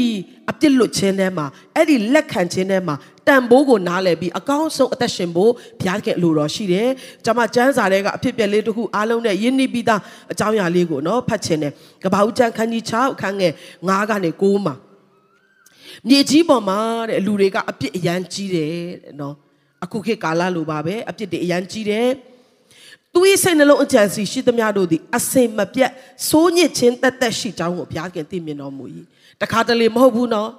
[0.50, 1.46] အပြစ်လွတ်ခြင်းထဲမှာ
[1.76, 2.96] အဲ့ဒီလက်ခံခြင်းထဲမှာ
[3.30, 6.88] တန်ဖိုးကိုနားလည်ပြီးအကောင်းဆုံးအသက်ရှင်ဖို့ဘုရားခင်အလိုတော်ရှိတယ်။
[7.26, 13.54] ကျွန်မကျမ်းစာထဲကအဖြစ်ပြက်လေးတစ်ခုအားလုံးနဲ့ယဉ်နီးပြီးသားအကြောင်းအရာလေးကိုနော်ဖတ်ချင်တယ်။ကပ္ပဦးကျမ်းခန်းကြီး6အခန်းငယ်
[13.88, 14.76] 9ကနေ9မှာ
[16.08, 19.36] မြေကြီးပေါ်မှာတဲ့လူတွေကအပြစ်အရန်ကြီးတယ်တဲ့နော်။
[19.84, 22.08] အခုခေတ်ကာလလိုပါပဲအပြစ်တွေအရန်ကြီးတယ်။
[23.14, 25.92] သူ၏စိတ်နှလုံးအကြံစီရှိသမျှတို့သည်အစင်မပြတ်
[26.30, 28.86] စိုးညစ်ခြင်းတက်တက်ရှိကြောင်းကိုဘုရားခင်သိမြင်တော်မူ၏
[29.42, 30.50] တခါတလေမဟုတ်ဘူးနော်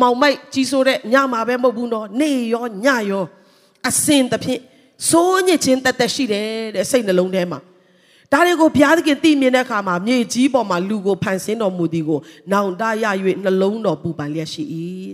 [0.00, 3.24] မှောင်မိုက်ကြီးဆိုတဲ့ညမှာပဲမဟုတ်ဘူးနော်နေရောညရော
[3.88, 4.60] အစင်သဖြင့်
[5.10, 7.60] စိုးညစ်ခြင်းတက်တက်ရှိတယ်တဲ့စိတ်နှလုံးထဲမှာ
[8.32, 12.20] ဒါတွေကိုဘုရားသခင်သိမြင်တဲ့အခါမှာမြေကြီးပေါ်မှာလူကိုဖန်ဆင်းတော်မူသည်ကို
[12.52, 13.04] နောင်တရ၍
[13.44, 14.62] နှလုံးတော်ပူပန်လျက်ရှိ၏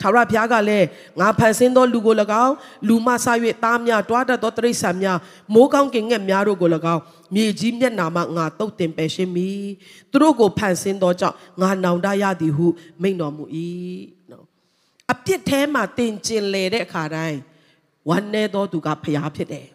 [0.00, 0.86] ထာဝရဘုရားကလည်း
[1.20, 2.54] ငါဖန်ဆင်းသောလူကို၎င်း
[2.88, 3.26] လူမဆ၍
[3.64, 5.18] သားများတွားတတ်သောတိရစ္ဆာန်များ
[5.54, 7.02] မိုးကောင်းကင်ငှက်များတို့ကို၎င်း
[7.34, 9.66] မြေကြီးမျက်နာမှငါတုတ်တင်ပယ်ရှင်းမည်
[10.10, 12.66] သူတို့ကိုဖန်ဆင်းသောကြောင့်ငါနောင်တရသည်ဟု
[13.02, 14.15] မိန့်တော်မူ၏နော်
[15.12, 17.38] အပြစ်ထဲမှာတင်ကျင်လေတဲ့အခါတိုင်း
[18.08, 19.66] ဝမ်းနေသောသူကဖျားဖြစ်တယ်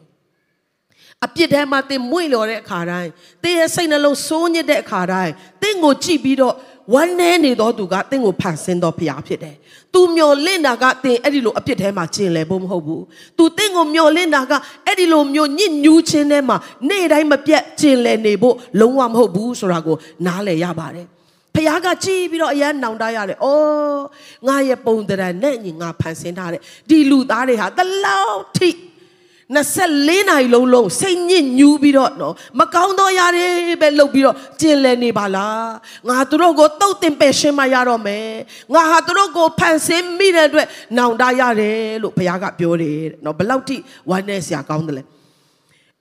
[1.25, 3.09] အပြစ်ထဲမှာသင်မွေ့လျော်တဲ့အခါတိုင်း
[3.43, 6.55] သင်ရဲ့စိတ်နှလုံးစိုးညစ်တဲ့အခါတိုင်းသင်ကိုကြည့်ပြီးတော့
[6.93, 9.55] ဝမ်းနည်းနေသောသူကသင်ကိုဖန်ဆင်းသောဖရားဖြစ်တယ်။
[9.93, 13.01] तू မျော်လင့်တာကသင်အဲ့ဒီလိုအပြစ်ထဲမှာကျင်လည်ဖို့မဟုတ်ဘူး။
[13.37, 14.53] तू သင်ကိုမျော်လင့်တာက
[14.85, 16.57] အဲ့ဒီလိုမျိုးညစ်ညူးခြင်းထဲမှာ
[16.89, 21.07] နေ့တိုင်းမပြတ်ကျင်လည်နေဖို့လုံးဝမဟုတ်ဘူးဆိုတာကိုနားလည်ရပါတယ်။
[21.55, 24.01] ဖခင်ကကြည်ပြီးတော့အရန်နောင်တရတယ်။အော်
[24.47, 28.69] ငါရဲ့ပုံတရံနဲ့ညီငါဖန်ဆင်းထားတဲ့ဒီလူသားတွေဟာတလောက်ထိ
[29.51, 35.71] 24နာရီလုံးလုံးစိတ်ညစ်ညူးပြီးတော့နော်မကောင်းတော့ရတယ်ပဲလှုပ်ပြီးတော့ကျင်လည်နေပါလား
[36.07, 38.27] ငါတို့ကိုတုတ်တင်ပယ်ရှင်းမရတော့မယ်
[38.73, 43.75] ငါဟာတို့ကိုဖန်ဆင်းမိတဲ့အတွက်နောင်တရတယ်လို့ဘုရားကပြောတယ်နော်ဘလောက်ထိ
[44.09, 45.03] ဝမ်းနည်းစရာကောင်းတယ်လဲ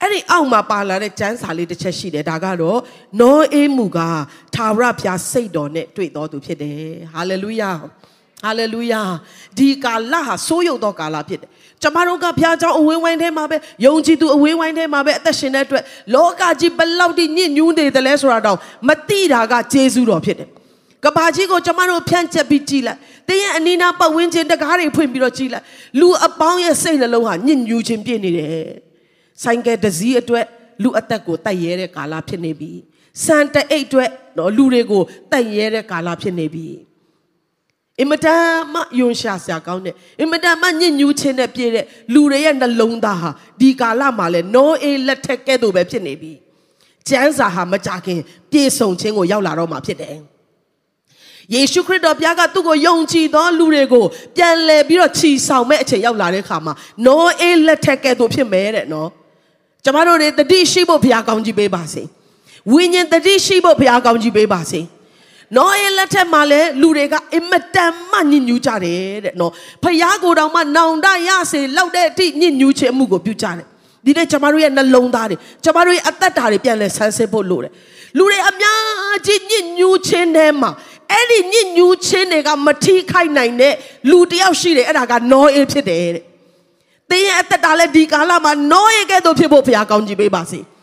[0.03, 2.79] အဲ့ဒီအောက်မှာပါလာတဲ့ကျမ်းစာလေးတစ်ချက်ရှိတယ်ဒါကတော့
[3.21, 3.99] နောအေးမူက
[4.57, 6.79] သာရဖျားစိတ်တော်နဲ့တွေ့တော်သူဖြစ်တယ်
[7.13, 7.71] ဟာလေလုယာ
[8.45, 9.03] ဟာလေလုယာ
[9.59, 11.49] ဒီကာလဟာစိုးရုပ်သောကာလဖြစ်တယ်
[11.83, 15.83] ကျမတို့ကဘုရားကြောင့်အဝင်းဝိုင်းထဲမှာပဲယုံကြည်သူအဝင်းဝိုင်းထဲမှာပဲအသက်ရှင်တဲ့အတွက်
[16.15, 18.59] လောကကြီးဘလောက်ထိညစ်ညူးနေတယ်လဲဆိုတာတော့
[18.89, 20.49] မသိတာကဂျေဇုတော်ဖြစ်တယ်
[21.05, 25.65] ကဘာကြီးကိုကျမတို့ဖြန့်ချက်ပြီးကြည့်လိုက်တင်းရဲ့အနီးနားပတ်ဝန်းကျင်တကားတွေဖွင့်ပြီးတော့ကြည့်လိုက်
[26.01, 28.90] လူအပေါင်းရဲ့စိတ်နှလုံးဟာညစ်ညူးခြင်းပြည့်နေတယ်
[29.43, 30.47] ဆိုင်ကယ်တစည်းအတွက်
[30.83, 32.73] လူအသက်ကိုတိုက်ရဲတဲ့ကာလဖြစ်နေပြီ
[33.25, 36.67] စံတအိတ်အတွက်နော်လူတွေကိုတိုက်ရဲတဲ့ကာလဖြစ်နေပြီ
[38.01, 46.33] အင်မတန်မှယွန်ရှာစရာကောင်းတဲ့အင်မတန်မှညစ်ညူးခြင်းနဲ့ပြည့်တဲ့လူတွေရဲ့နှလုံးသားဟာဒီကာလမှာလဲနောအေးလက်ထက်ကဲ့သို့ပဲဖြစ်နေပြီ
[47.09, 50.17] ကျမ်းစာဟာမကြခင်ပြေဆုံးခြင်းကိုရောက်လာတော့မှာဖြစ်တယ်
[51.55, 54.05] ယေရှုခရစ်တော်ဘုရားကသူ့ကိုယုံကြည်သောလူတွေကို
[54.37, 56.75] ပြန်လည်ပြီးတော့ခြီဆောင်မဲ့အချိန်ရောက်လာတဲ့အခါမှာ
[57.07, 59.09] နောအေးလက်ထက်ကဲ့သို့ဖြစ်မယ်တဲ့နော်
[59.85, 62.03] ကျမတို့တွေတတိရှိဖို့ဘုရားကောင်းကြီးပေးပါစေ
[62.73, 64.81] ဝိညာဉ်တတိရှိဖို့ဘုရားကောင်းကြီးပေးပါစေ
[65.57, 73.67] နော်ရဲ့လက်ထက်မှာလည်းလူတွေကအင်မတန်မှညစ်ညူးကြတယ်တဲ့နော်ဖယားကိုယ်တော်မှနောင်တရစေလောက်တဲ့အထိညစ်ညူးခြင်းအမှုကိုပြုကြတယ်
[74.05, 77.73] ဒီနေ့ကျမတို့ရဲ့နှလုံးသားတွေကျမတို့ရဲ့အသက်တာတွေပြန်လဲဆန်းစစ်ဖို့လိုတယ်
[78.19, 80.71] လူတွေအများကြီးညစ်ညူးခြင်းထဲမှာ
[81.13, 83.75] အဲ့ဒီညစ်ညူးခြင်းတွေကမထိခိုက်နိုင်တဲ့
[84.11, 86.25] လူတယောက်ရှိတယ်အဲ့ဒါကနောအေးဖြစ်တယ်တဲ့
[87.11, 90.61] သင်ရဲ့အသက်တာလည်းဒီကာလမှာနောအေးကဲ့သို့ဖြစ်ဖို့ဘုရားကောင်းကြီးပေးပါစေ။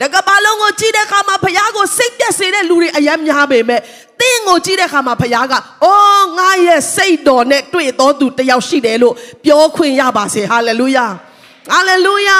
[0.00, 3.80] တကဘာလုံးကိုကြည့်တဲ့အခါမှာဖခင်ကိုစိတ်ပြက်စေတဲ့လူတွေအများများပေမဲ့
[4.20, 11.06] သင်ကိုကြည့်တဲ့အခါမှာဖခင်ကအော်ငါရဲ့စိတ်တော်နဲ့တွေ့တော်သူတယောက်ရှိတယ်လို့ပြောခွင့်ရပါစေဟာလေလုယာ
[11.72, 12.38] ဟာလေလုယာ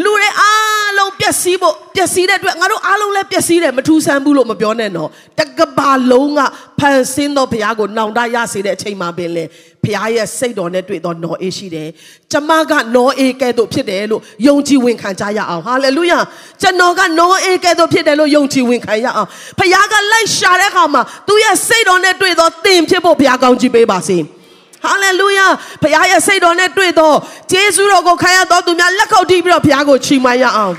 [0.00, 6.40] လူတွေအားလုံးပျက်စီးဖို့ပျက်စီးတဲ့အတွက်ငါတို့အားလုံးလည်းပျက်စီးတယ်မထူးဆန်းဘူးလို့မပြောနဲ့နော်တကဘာလုံးက
[6.78, 9.44] ဖန်ဆင်းသောဘုရားကိုနောင်တရစေတဲ့အချိန်မှာပင်လေ
[9.84, 11.88] ဘုရားရဲ့စိတ်တော်နဲ့တွေ့သောနော်အေးရှိတယ်
[12.32, 16.18] ကျမကနော်အေးကဲ့သို့ဖြစ်တယ်လို့ယုံကြည်ဝင်ခံကြရအောင်ဟာလေလုယာ
[16.62, 19.28] ကျွန်တော်ကနော်အေးကဲ့သို့ဖြစ်တယ်လို့ယုံကြည်ဝင်ခံရအောင်
[19.58, 24.18] ဘုရားကလိုက်ရှာတဲ့အခါမှာသူရဲ့စိတ်တော်နဲ့တွေ့သောသင်ဖြစ်ဖို့ဘုရားကောင်းချီးပေးပါစေ
[24.84, 25.46] ဟာလေလုယာ
[25.82, 27.16] ဘုရားရဲ့စိတ်တော်နဲ့တွေ့တော့
[27.52, 30.76] ဂျေဇုတော်ကိုခံရတော့သူများလက်ခုပ်တီးပြီးတော့ဘုရားကိုချီးမွမ်းရအောင်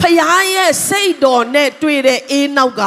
[0.00, 0.16] ဖခင်
[0.54, 2.82] ရဲ့စိတ်တော်နဲ့တွေ့တဲ့အေးနောက်က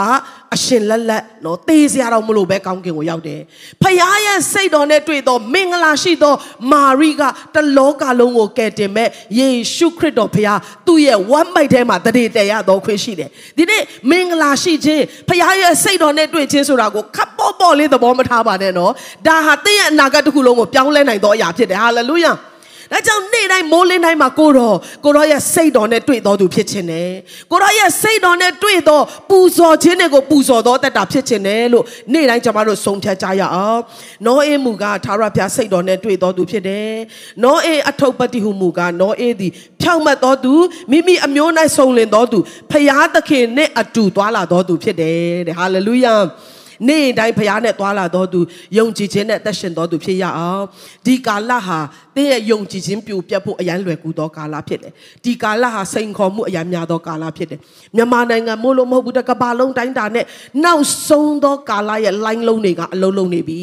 [0.55, 3.41] အရှင်လက်လက်နော်သေစရာတော့မလို့ပဲကောင်းကင်ကိုရောက်တယ်
[3.81, 6.33] ဖခင်ရဲ့စိတ်တော်နဲ့တွေ့တော့မင်္ဂလာရှိသော
[6.71, 7.21] မာရိက
[7.55, 9.09] တလောကလုံးကိုကယ်တင်မဲ့
[9.39, 18.91] ယေရှုခရစ်တော်ဖခင်သူ့ရဲ့ဝမ်းမိုက်ထဲမှာတရေတရတော်ခွင့်ရှိတယ်ဒီနေ့မင်္ဂလာရှိခြင်းဖခင်ရဲ့စိတ်တော်နဲ့တွေ့ခြင်းဆိုတာကိုခပ်ပေါ့ပေါ့လေးသဘောမထားပါနဲ့နော်
[19.27, 22.33] ဒါဟာသင်ရဲ့အနာဂတ်တစ်ခုလုံးကိုပြောင်းလဲနိုင်သောအရာဖြစ်တယ်ဟာလေလုယာ။
[22.91, 27.09] ဒါကြောင့်နေ့တိုင်းမိုးလင်းတိုင်းမှာကိုတော်ကိုတော်ရဲ့စိတ်တော်နဲ့တွေ့တော်သူဖြစ်ခြင်းနဲ့
[27.51, 33.79] ကိုတော်ရဲ့စိတ်တော်နဲ့တွေ့တော်ပူဇော်ခြင်းတွေကိုပူဇော်တော်တတ်တာဖြစ်ခြင်းနဲ့လို့နေ့တိုင်းကျွန်တော်တို့ဆုံးဖြတ်ကြရအောင်။
[34.25, 36.89] နောအေးမူကသာရဖျားစိတ်တော်နဲ့တွေ့တော်သူဖြစ်တယ်။
[37.43, 40.53] နောအေးအထုပ်ပတိဟုမူကနောအေးသည်ဖြောင့်မတ်တော်သူ
[40.91, 42.39] မိမိအမျိုး၌ဆုံလင်တော်သူ
[42.71, 46.15] ဖျားသခင်နဲ့အတူသွားလာတော်သူဖြစ်တယ်တဲ့။ဟာလေလုယာ။
[46.87, 48.39] နေ့တိုင်းဖရားနဲ့သွာလာတော်သူ
[48.77, 50.63] ယုံကြည်ခြင်းနဲ့အသက်ရှင်တော်သူဖြစ်ရအောင်
[51.05, 51.79] ဒီကာလဟာ
[52.15, 57.59] သင်ရဲ့ယုံကြည်ခြင်းပြိုပြတ်ဖို့အရန်လွယ်ကူသောကာလဖြစ်တယ်ဒီကာလဟာစိန်ခေါ်မှုအရန်များသောကာလဖြစ်တယ်
[57.95, 60.25] မြန်မာနိုင်ငံမို့လို့မဟုတ်ဘူးတကဘာလုံးတိုင်းတာနဲ့
[60.63, 63.61] နောက်ဆုံးသောကာလရဲ့ line လုံးတွေကအလုံးလုံးနေပြီ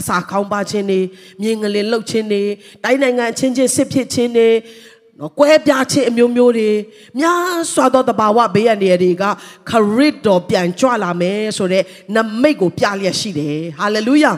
[0.00, 1.00] အစာခေါင်းပါခြင်းတွေ
[1.42, 2.42] မြင်ငလင်လှုပ်ခြင်းတွေ
[2.84, 4.48] တိုင်းနိုင်ငံချင်းချင်းစစ်ဖြစ်ခြင်းတွေ
[5.20, 6.70] နော်ကွဲပြားခြင်းအမျိုးမျိုးတွေ
[7.18, 9.24] များစွာသောတဘာဝဘေးရန်တွေက
[9.70, 11.82] ခရစ်တော်ပြန်ကြွလာမယ်ဆိုတဲ့
[12.14, 14.32] နမိတ်ကိုပြလျက်ရှိတယ်ဟာလေလုယာ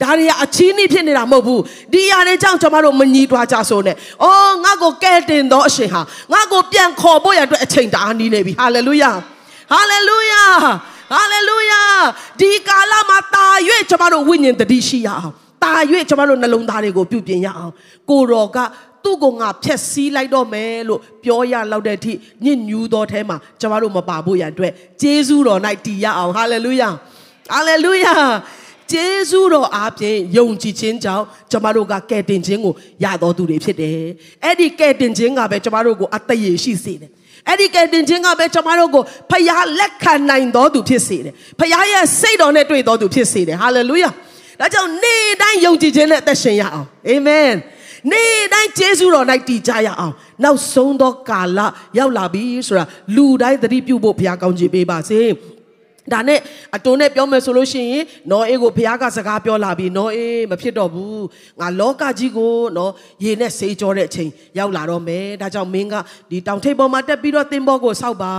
[0.00, 6.00] ဒါတွေကအချီးနှီးဖြစ်နေတာမဟုတ်ဘူးဒီຢာတွေကြောင့်ကျွန်တော်တို့မညီတွားကြဆိုနဲ့အော်ငါ့ကိုကဲတင်သောအရှင်ဟာ
[6.32, 9.10] ငါ့ကိုပြန်ခေါ်ဖို့ရအတွက်အချိန်တအားနီးနေပြီဟာလေလုယာ
[9.72, 10.44] ဟာလေလုယာ
[11.12, 11.82] ဟာလေလုယာ
[12.40, 13.46] ဒီကာလမှာတာ၍
[13.90, 15.32] ကျွန်တော်တို့ဝိညာဉ်တတိရှိရအောင်
[15.62, 15.72] တာ၍
[16.08, 17.72] ကျွန်တော်တို့နှလုံးသားတွေကိုပြုပြင်ရအောင်
[18.10, 18.58] ကိုတော်က
[19.04, 22.12] သူ့ကိုငါဖျက်ဆီးလိုက်တော့မယ်လို့ပြောရလောက်တဲ့အထိ
[22.44, 26.88] ညစ်ညူးသောအဲမှာကျမတို့မပါဖို့ရန်အတွက်ဂျေဇုတော်၌တည်ရအောင်ဟာလေလုယာ
[27.52, 28.14] ဟာလေလုယာ
[28.92, 33.98] ဂျေဇုတော်အားဖြင့်ယုံကြည်ခြင်းကြောင့်ကျမတို့ကကယ်တင်ခြင်းကိုရတော်သူတွေဖြစ်တယ်
[34.44, 37.10] အဲ့ဒီကယ်တင်ခြင်းကပဲကျမတို့ကိုအသက်ရရှိစေတယ်
[37.48, 44.10] အဲ့ဒီကယ်တင်ခြင်းကပဲကျမတို့ကိုဖခင်လက်ခံနိုင်တော်သူဖြစ်စေတယ်ဖခင်ရဲ့စိတ်တော်နဲ့တွေ့တော်သူဖြစ်စေတယ်ဟာလေလုယာ
[44.60, 47.52] ဒါကြောင့်နေ့တိုင်းယုံကြည်ခြင်းနဲ့အသက်ရှင်ရအောင်အာမင်
[48.10, 51.60] နေ့တိုင်းယေရှုတော်၌တည်ကြရအောင်နောက်ဆုံးသောကာလ
[51.98, 52.84] ရောက်လာပြီဆိုတာ
[53.16, 55.20] လူတိုင်းသတိပြုဖို့ဘုရားကောင်းချီးပေးပါစေ
[56.12, 56.40] ဒါနဲ့
[56.76, 61.22] အတုံးနဲ့ပြောမယ်ဆိုလို့ရှိရင်နော်အေးကိုဘုရားကစကားပြောလာပြီးနော်အေးမဖြစ်တော့ဘူး
[61.60, 62.92] ငါလောကကြီးကိုနော်
[63.24, 65.94] ရေနဲ့ဆေးကြောတဲ့အချိန်ရောက်လာတော့မယ်ဒါကြောင့်မင်းက
[66.30, 68.34] ဒီတောင်ထိပ်ပေါ်မှာတက်ပြီးတော့သင်္ဘောကိုစောက်ပါ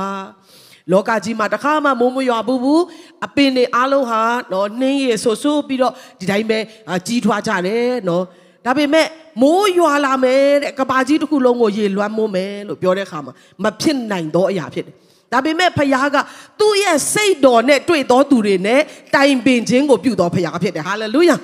[0.91, 2.83] လောကကြီးမှာတခါမှမိုးမရွာဘူးဘူး
[3.25, 4.21] အပင်တွေအားလုံးဟာ
[4.51, 6.59] နော်နှင်းရည်ဆူဆူပြီးတော့ဒီတိုင်းပဲ
[7.07, 8.23] ကြီးထွားကြတယ်နော်
[8.65, 9.07] ဒါပေမဲ့
[9.41, 14.95] မိုးရွာလာမယ်တဲ့ကဘာကြီးတစ်ခုလုံးကိုရေလွှမ်းမိုးမယ်လို့ပြောတဲ့အခါမှာမဖြစ်နိုင်တော့အရာဖြစ်တယ်
[15.33, 16.17] ဒါပေမဲ့ဖခင်က
[16.59, 18.81] သူ့ရဲ့စိတ်တော်နဲ့တွေ့တော်သူတွေနဲ့
[19.15, 21.35] တိုင်ပင်ခြင်းကိုပြုတော်ဖခင်ဖြစ်တယ်ဟာလေလုယာ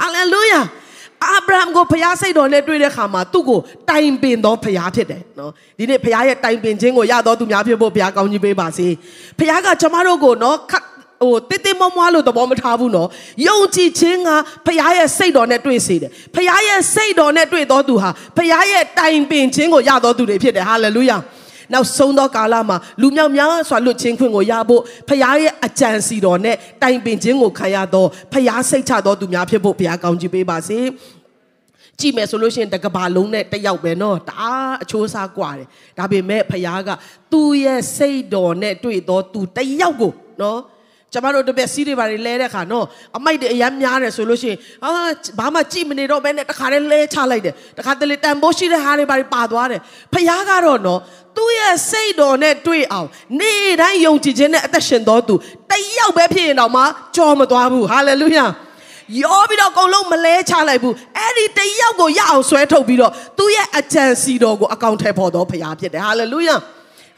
[0.00, 0.60] ဟာလေလုယာ
[1.24, 8.88] အာဗြဟံကိုဖခင်စိတ်တော်နဲ့တွေ့တဲ့အခါမှာသူ့ကိုတိုင်ပင်တော်ဖခင်ဖြစ်တယ်နော်ဒီနေ့ဖခင်ရဲ့တိုင်ပင်ခြင်းကိုရတော်သူများဖြစ်ဖို့ဖခင်ကောင်းကြီးပေးပါစေ
[9.38, 10.84] ဖခင်ကကျမတို့ကိုနော်ခတ်
[11.23, 13.07] ဟိုတိတိမွားမွားလို့သဘောမထားဘူးနော်
[13.47, 14.29] ယုံကြည်ခြင်းက
[14.65, 21.17] ဖခင်ရဲ့စိတ်တော်နဲ့တွေ့စေတယ်ဖခင်ရဲ့စိတ်တော်နဲ့တွေ့တော်သူဟာဖခင်ရဲ့တိုင်ပင်ခြင်းကိုရတော်သူတွေဖြစ်တယ်ဟာလေလုယာ
[21.73, 30.79] နောက်ဆုံးသောကာလမှာလူမြောက်များစွာလွတ်ချင်းခွင့်ကိုရဖို့ဖခင်ရဲ့အကြံစီတော်နဲ့တိုင်ပင်ခြင်းကိုခံရတော့ဖခင်စိတ်ချတော်သူများဖြစ်ဖို့ဘုရားကောင်းချီးပေးပါစေ
[31.99, 36.89] ကြည့်မယ်ဆိုလို့ရှိရင်တကဘာလုံးနဲ့တယောက်ပဲเนาะတအားအချိုးစားกว่าတယ်ဒါပေမဲ့ဖခင်က
[37.31, 40.57] သူ့ရဲ့စိတ်တော်နဲ့တွေ့တော့သူတယောက်ကိုเนาะ
[41.12, 44.90] ကျမတို့တပည့်စီးတွေပါလဲတဲ့ခါနော်အမိုက်တွေအရမ်းများတယ်ဆိုလို့ရှိရင်အာ
[45.38, 49.80] ဘာမှကြည့်မနေတော့ဘဲနဲ့တခါတည်းလဲချလိုက်တယ်တခါတလေတန်ဖိုးရှိတဲ့ဟာတွေပါပါသွားတယ်
[50.12, 51.00] ဖခင်ကတော့နော်
[51.36, 53.08] သူ့ရဲ့စိတ်တော်နဲ့တွေ့အောင်
[53.40, 55.34] နေ့တိုင်းယုံကြည်ခြင်းနဲ့အသက်ရှင်တော်သူ
[55.70, 56.82] တယောက်ပဲဖြစ်ရင်တော့မှ
[57.16, 58.46] ကြော်မသွားဘူးဟာလေလုယာ
[59.22, 66.56] ရောပြီးတော့အကုန်လုံးမလဲချလိုက်ဘူးအဲ့ဒီတယောက်ကိုရအောင်ဆွဲထုတ်ပြီးတော့သူ့ရဲ့အကြံစီတော်ကိုအကောင့်ထဲပေါ်တော်ဖခင်ဖြစ်တယ်ဟာလေလုယာ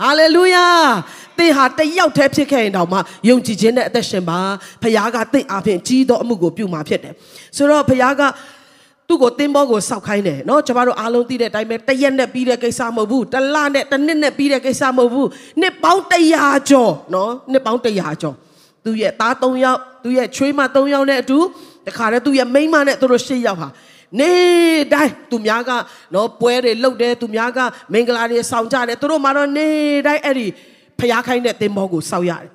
[0.02, 0.66] ဟာလေလုယာ
[1.38, 2.98] သင်ဟာတယောက်တည်းဖြစ်ခဲ့ရင်တောင်မှ
[3.30, 4.39] ယုံကြည်ခြင်းနဲ့အသက်ရှင်ပါ
[4.84, 7.13] ဖခင်ကသင်အားဖြင့်ကြီးသောအမှုကိုပြုမှာဖြစ်တယ်
[7.58, 8.24] ဆိုတော့ဖခင်က
[9.08, 15.28] သူ့ကိုတင်းဘောကိုစောက်ခိုင်းတယ်เนาะကျမတို့အားလုံးသိတဲ့အတိုင်းပဲတရက်နဲ့ပြီးတဲ့ကိစ္စမဟုတ်ဘူးတလနဲ့တစ်နှစ်နဲ့ပြီးတဲ့ကိစ္စမဟုတ်ဘူး
[15.62, 16.02] နှစ်ပေါင်း
[16.36, 18.36] 100ကျော်เนาะနှစ်ပေါင်း100ကျော်
[18.86, 21.38] သူ့ရဲ့သား3ယောက်သူ့ရဲ့ချွေးမ3ယောက်နဲ့အတူ
[21.88, 23.67] တခါတည်းသူ့ရဲ့မိန်းမနဲ့သူတို့8ယောက်ဟာ
[24.19, 24.34] နေ
[24.93, 25.72] တိုင်းသူများက
[26.13, 27.60] နော်ပွဲတွေလုပ်တယ်သူများက
[27.93, 29.67] မင်္ဂလာတွေဆောင်ကြတယ်သူတို့မှတော့နေ
[30.08, 30.48] တိုင်းအဲ့ဒီ
[31.00, 32.50] ဖျားခိုင်းတဲ့သင်္ဘောကိုစောက်ရတယ်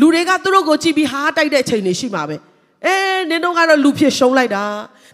[0.00, 2.36] လူတွေကသူတို့ကိုကြည့်ပြီးဟာတိုက်တဲ့ချိန်တွေရှိမှာပဲ
[2.86, 2.96] အဲ
[3.30, 4.64] နင်တို့ကတော့လူဖြစ်ရှုံးလိုက်တာ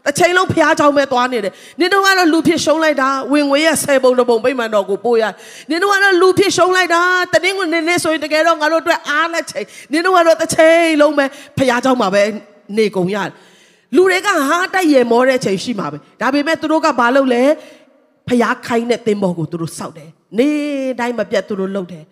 [0.04, 5.24] တစ်ချိန်လုံးဖျားချောင်းပဲသွားနေတယ်နင်တို့ကတော့လူဖြစ်ရှုံးလိုက်တာဝင်ငွေရဲ့ဆယ်ပုံတစ်ပုံပြိမှန်တော်ကိုပို့ရ
[5.70, 11.24] နင်တို့ကတော့လူဖြစ်ရှုံးလိုက်တာတတင်းကိုနင်းနေဆိုရင်တကယ်တော့ငါတို့အတွက်အားလက်ချိန်နင်တို့ကတော့တစ်ချိန်လုံးပဲ
[11.58, 12.22] ဖျားချောင်းမှာပဲ
[12.76, 13.32] နေကုန်ရတယ်
[13.96, 17.42] လူတွေကဟာတိုက်ရမောတဲ့ချိန်ရှိမှာပဲဒါပေမဲ့သူတို့ကဘာလုပ်လဲ
[18.28, 20.48] ဖျားခိုင်းတဲ့သင်္ဘောကိုသူတို့စောက်တယ် နေ
[21.00, 22.04] တိုင်းမပြတ်သူတို့လုပ်တယ်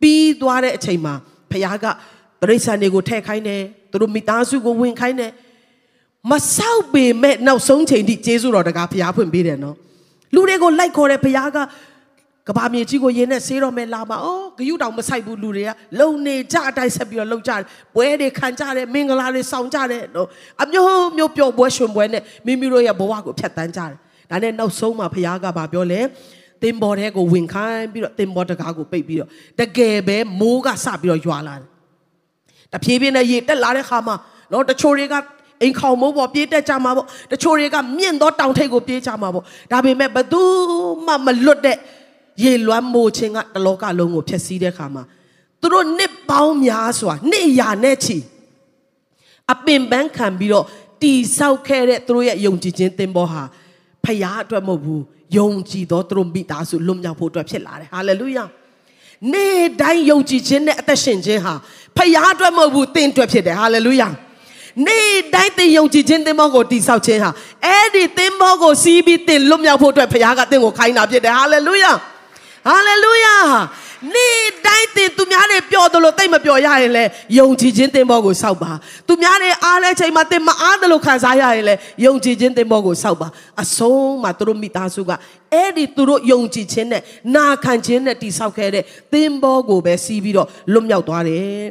[0.00, 1.14] ပြီးသွားတဲ့အချိန်မှာ
[1.50, 1.86] ဖျားက
[2.40, 5.32] ပရိသတ်တွေကိုထည့်ခိုင်းတယ်သူတို့မိသားစုကိုဝင်ခိုင်းတယ်
[6.30, 9.76] မဆောက်ပေမဲ့နောက်ဆုံးချိန်ထိကျေးဇူးတော်တကားဖျားဖွင့်ပေးတယ်နော်
[10.34, 11.58] လူတွေကိုလိုက်ခေါ်တယ်ဖျားက
[12.48, 17.62] ကဘာမြေကြီးကိုရင်းနဲ့ဆေးတော့မယ်လာပါအော်ဂယုတောင်မဆိုင်ဘူးလူတွေကလုံနေကြအတိုင်းဆက်ပြီးတော့လှုပ်ကြတယ်
[17.94, 20.28] ပွဲတွေခံကြတယ်မင်္ဂလာတွေဆောင်ကြတယ်နော်
[20.62, 23.92] အမျိုးမျိုးပျော်ပွဲရွှင်ပွဲနဲ့မိမိတို့ရဲ့ဘဝကိုဖျက်ဆီးကြတယ်
[24.30, 26.00] ဒါနဲ့နောက်ဆုံးမှာဖခင်ကဘာပြောလဲ
[26.62, 31.68] တင်ဘော်ထဲကိုဝင်ခိုင်းပြီးတော့တင်ဘော်တကားကိုပိတ်ပြီးတော့တကယ်ပဲမိုးကစပြီးတော့ရွာလာတယ်
[32.72, 34.16] တဖြည်းဖြည်းနဲ့ရေတက်လာတဲ့ခါမှာ
[34.52, 35.14] နော်တချို့တွေက
[35.62, 40.42] အိမ်ခေါင်မိုးပေါ်ပြေးတက်ကြမှာပေါ့တချို့တွေကမြင့်သောတောင်ထိပ်ကိုပြေးကြမှာပေါ့ဒါပေမဲ့ဘသူ
[41.06, 41.78] မှမလွတ်တဲ့
[42.42, 45.02] ရေလွမ်းမိုးခြင်းကတလောကလုံးကိုဖျက်ဆီးတဲ့ခါမှာ
[45.60, 48.18] သူတို့နှစ်ပေါင်းများစွာနှစ်ရာနဲ့ချီ
[49.52, 50.66] အပင်ပန်းခံပြီးတော့
[51.02, 53.42] တီဆောက်ခဲ့တဲ့သူတို့ရဲ့ယုံကြည်ခြင်းသင်္ဘောဟာ
[54.04, 55.02] ဖယားအတွက်မဟုတ်ဘူး
[55.36, 58.44] ယုံကြည်သောသူတို့မိသားစုလွတ်မြောက်ဖို့အတွက်ဖြစ်လာတယ်ဟာလေလုယာ
[59.32, 61.54] နေ့တိုင်းယုံကြည်ခြင်းနဲ့အသက်ရှင်ခြင်းဟာ
[61.96, 64.08] ဖယားအတွက်မဟုတ်ဘူးသင်အတွက်ဖြစ်တယ်ဟာလေလုယာ
[64.86, 67.30] နေ့တိုင်းသင်ယုံကြည်ခြင်းသင်္ဘောကိုတိဆောက်ခြင်းဟာ
[67.64, 71.92] အဲ့ဒီသင်္ဘောကိုစီးပြီးသင်လွတ်မြောက်ဖို့အတွက်ဖခင်ကသင်ကိုခိုင်းတာဖြစ်တယ်ဟာလေလုယာ
[72.66, 73.36] ဟာလေလုယာ
[74.14, 77.04] နေ့တိုင်းသင်သူများတွေပျော်တယ်လို့တိတ်မပျော်ရရင်လေ
[77.38, 78.72] ယုံကြည်ခြင်းသင်္ဘောကိုစောက်ပါ
[79.06, 83.28] သူများတွေအားလဲချိန်မှာသင်မအားတယ်လို့ခံစားရရင်လေယုံကြည်ခြင်းသင်္ဘောကိုစောက်ပါ
[83.62, 85.10] အဆုံးမှာသူတို့မိသားစုက
[85.52, 87.02] အဲ့ဒီသူတို့ယုံကြည်ခြင်းနဲ့
[87.34, 91.62] နာခံခြင်းနဲ့တိဆောက်ခဲ့တဲ့သင်္ဘောကိုပဲစီးပြီးတော့လွတ်မြောက်သွားတယ်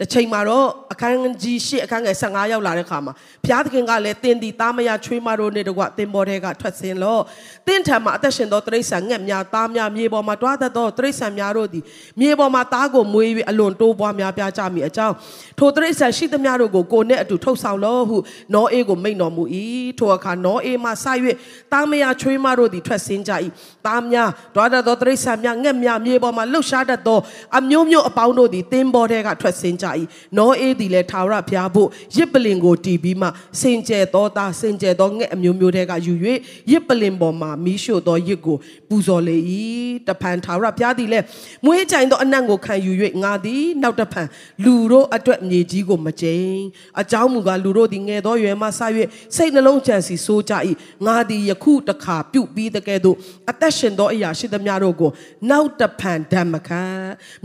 [0.00, 3.12] တစ်ချိန်မှာတော့အခန်းကြီး၈အခန်းငယ်15ရောက်လာတဲ့ခါမှာ
[3.44, 7.22] ဘုရားသခင်ကလည်းတင်ဒီသားမယားချွေးမတို့နဲ့တကွတင်ပေါ်တဲ့ကထွက်ဆင်းလို့
[7.66, 11.84] တင်ထံမှာအသက်ရှင်သောတိရစ္ဆာန်ငှက်များသားများမြေပေါ်မှာတွားတတ်သောတိရစ္ဆာန်များတို့သည်
[12.20, 15.14] မြေပေါ်မှာသားကိုမွေး၍အလွန်တိုးပွားများပြားကြမည်အကြောင်း
[15.58, 18.16] ထိုတိရစ္ဆာန်ရှိသမျှတို့ကိုကိုနဲ့အတူထုတ်ဆောင်လို့ဟု
[18.54, 19.44] နောအေးကိုမိန့်တော်မူ၏
[19.98, 20.92] ထိုအခါနောအေးမှစ၍
[21.72, 23.32] သားမယားချွေးမတို့သည်ထွက်ဆင်းကြ၏
[23.86, 27.18] သားများတွားတတ်သောတိရစ္ဆာန်များငှက်များမြေပေါ်မှာလှုပ်ရှားတတ်သော
[27.58, 29.87] အမျိုးမျိုးအပေါင်းတို့သည်တင်ပေါ်တဲ့ကထွက်ဆင်းကြ
[30.36, 33.28] နောအေးသည်လည်းထာဝရဘုရားဖို့ရစ်ပလင်ကိုတီးပြီးမှ
[33.60, 36.14] စင်ကြယ်သောသားစင်ကြယ်သောငှက်အမျိုးမျိုးတွေကယူ၍
[36.70, 38.56] ရစ်ပလင်ပေါ်မှာမီးရှို့သောရစ်ကို
[38.88, 39.36] ပူဇော်လေ၏
[40.06, 41.24] တဖန်ထာဝရဘုရားသည်လည်း
[41.64, 44.28] မွေးကြိုင်သောအနံ့ကိုခံယူ၍ငါသည်နောက်တဖန်
[44.64, 46.58] လူတို့အတွက်မြေကြီးကိုမကြိမ်
[47.00, 48.80] အကြောင်းမူကားလူတို့သည်ငယ်သောရွယ်မှဆ၍
[49.36, 50.54] စိတ်နှလုံးကြံစီဆိုးကြ၏
[51.06, 53.16] ငါသည်ယခုတခါပြုတ်ပြီးတကယ်သို့
[53.50, 55.10] အသက်ရှင်သောအရာရှိသမျှတို့ကို
[55.50, 56.84] နောက်တဖန်ဓမ္မခံ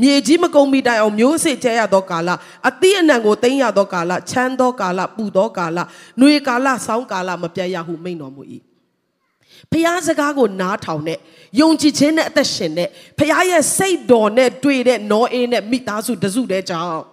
[0.02, 2.30] မြေကြီးမကုန်မီတိုင်အောင်မျိုးစေ့ကျဲရသောကာလ
[2.70, 8.44] အသီးအနှံကိုသိမ်းရသောကာလချမ်းသောကာလပူသောကာလຫນွေကာလဆောင်းကာလမပြတ်ရဟုမိန့်တော်မူ၏
[9.72, 11.20] ဖျားစကားကိုနားထောင်တဲ့
[11.60, 17.04] ယုံကြည်ခြင်းနဲ့အသက်ရှင်တဲ့ဖျားရဲ့စိတ်တော်နဲ့တွေ့တဲ့နောအေးနဲ့မိသားစုတစုတည်းကြောင့်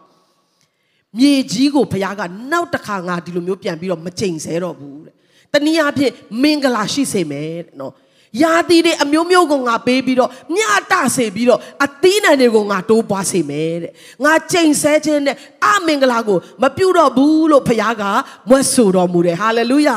[1.19, 5.15] မြေကြီးကိုဖျားကနောက်တစ်ခါငါဒီလိုမျိုးပြန်ပြီးတော့မကြိမ်ဆဲတော့ဘူးတဲ့
[5.53, 7.93] တနည်းအားဖြင့်မင်္ဂလာရှိစေမယ်တဲ့နော်
[8.43, 13.93] ယာတီတွေအမျိုးမျိုးကိုငါပေးပြီးတော့မြတ်တစေပြီးတော့အသီးနှံတွေကိုငါတိုးပွားစေမယ်တဲ့
[14.25, 18.03] ငါကြိမ်ဆဲခြင်းနဲ့အမင်္ဂလာကိုမပြုတ်တော့ဘူးလို့ဖခင်က
[18.49, 19.97] မွတ်ဆိုတော်မူတယ်ဟာလေလုယာ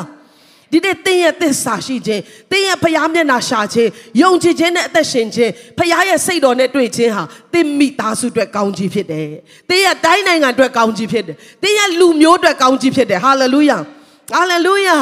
[0.71, 3.89] ဒီနေ့သင်ရဲ့သစ္စာရှိခြင်းသင်ရဲ့ဖခင်မျက်နှာရှာခြင်း
[4.21, 9.29] ယုံကြည်ခြင်းနဲ့အသက်ရှင်ခြင်းဖခင်ရဲ့စိတ်တော်နဲ့တွေ့ခြင်းဟာသင်မိသားစုအတွက်ကောင်းကြီးဖြစ်တယ်
[9.69, 13.77] သင်ရဲ့တိုင်းနိုင်ငံအတွက်ကောင်းကြီးဖြစ်တယ်သင်ရဲ့လူမျိုးအတွက်ကောင်းကြီးဖြစ်တယ်ဟာလေလုယာ
[14.33, 14.95] ဟာလေလုယာ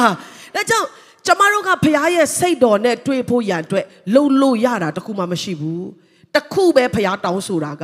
[0.54, 0.88] ဒါကြောင့်
[1.25, 5.87] ကျမတို့ကဖခင်ရဲ့စိတ်တော်နဲ့တွေ့ဖို့ရန်အတွက်လှုပ်လို့ရတာတခုမှမရှိဘူး
[6.35, 7.83] တခုပဲဖခင်တောင်းဆိုတာက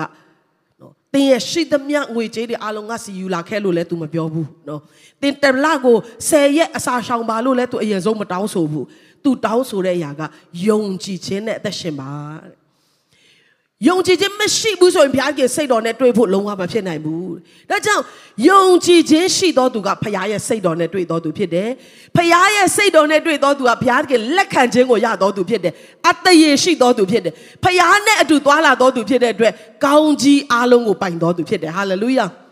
[0.82, 4.82] နော်သင်ရဲ့ရှိသမျှငွေကြေးတွေအလုံးငါစီယူလာခဲ့လို့လည်း तू မပြောဘူးနော်
[5.22, 5.98] သင်တလကို
[6.30, 8.86] 10ရက်အစာရှောင်ပါလို့လည်း तू အရင်ဆုံးမတောင်းဆိုဘူး
[9.24, 10.22] तू တောင်းဆိုတဲ့အရာက
[10.68, 12.10] ယုံကြည်ခြင်းနဲ့အသက်ရှင်ပါ
[12.46, 12.57] တဲ့
[13.87, 17.29] ယုံကြည်ခြင်းမရှိဘူးဆိုရင်ဘုရားကစိတ်တော်နဲ့တွေ့ဖို့လုံးဝမဖြစ်နိုင်ဘူး။
[17.71, 18.05] ဒါကြောင့်
[18.49, 21.69] ယုံကြည်ခြင်းရှိသောသူကဘုရားရဲ့စိတ်တော်နဲ့တွေ့သောသူဖြစ်တယ်။
[22.17, 25.73] ဘုရားရဲ့စိတ်တော်နဲ့တွေ့သောသူကဘုရားကလက်ခံခြင်းကိုရသောသူဖြစ်တယ်။
[26.11, 27.33] အတရေရှိသောသူဖြစ်တယ်။
[27.65, 29.53] ဘုရားနဲ့အတူသွားလာသောသူဖြစ်တဲ့အတွက်
[29.85, 32.27] ကောင်းကြီးအလုံးကိုပိုင်သောသူဖြစ်တယ်။ဟာလေလုယာ။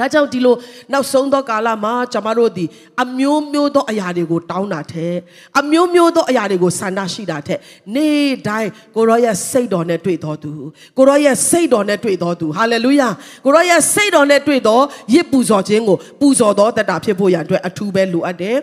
[0.00, 0.54] ဒါကြောင့်ဒီလို
[0.92, 2.64] နောက်ဆုံးသောကာလမှာကျွန်မတို့ဒီ
[3.02, 5.14] အမျိုးမျိုးသောအရာတွေကိုတောင်းတာတဲ့
[5.60, 7.58] အမျိုးမျိုးသောအရာတွေကိုဆန္ဒရှိတာတဲ့
[7.94, 10.52] နေ့တိုင်းကိုရောရဲ့စိတ်တော်နဲ့တွေ့တော်သူ
[10.96, 13.08] ကိုရောရဲ့စိတ်တော်နဲ့တွေ့တော်သူဟာလေလုယာ
[13.44, 14.82] ကိုရောရဲ့စိတ်တော်နဲ့တွေ့တော်
[15.14, 18.56] ရစ်ပူဇော်ခြင်းကိုပူဇော်တော်တတ်တာဖြစ်ဖို့ရန်အတွက်အထူးပဲလိုအပ်တယ်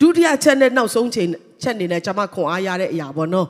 [0.00, 1.28] ဒုတိယချက်နဲ့နောက်ဆုံးချိန်
[1.62, 3.46] ချက်နေနဲ့ကျွန်မခွန်အားရတဲ့အရာပေါ့နော်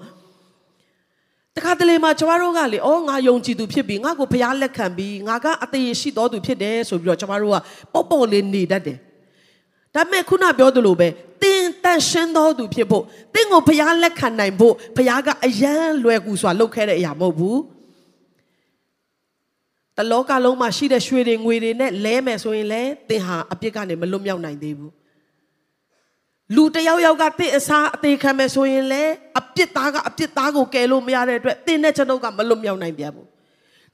[1.56, 7.56] တခါတလေမှာကျမတို့ကလေအော်ငါယုံကြည်သူဖြစ်ပြီးငါကိုဘုရားလက်ခံပြီးငါကအသေးရှိတော်သူဖြစ်တယ်ဆိုပြီးတော့ကျမတို့က
[7.92, 8.98] ပေါ့ပေါ့လေးနေတတ်တယ်
[9.94, 11.08] ဒါပေမဲ့ခုနပြောသလိုပဲ
[11.42, 17.58] တင်းတန့်ရှင်းတော်သူဖြစ်ဖို့တင်းကိုဘုရားလက်ခံနိုင်ဖို့ဘုရားကအယံလွယ်ကူစွာလုပ်ခဲ့တဲ့အရာမဟုတ်ဘူး
[19.96, 24.92] တလောကလုံးမှာရှိတဲ့ရွှေတွေငွေတွေနဲ့လဲမယ်ဆိုရင်လည်းသင်ဟာအပြစ်ကနေမလွတ်မြောက်နိုင်သေးဘူး
[26.54, 33.28] လူတယောက်ယောက်ကတင့်အစားအသေးခံမယ်ဆိုရင်လည်းအပြစ်သားကအပြစ်သားကိုကယ်လို့မရတဲ့အတွက်တင်းတဲ့ကျွန်ုပ်ကမလွတ်မြောက်နိုင်ပြန်ဘူး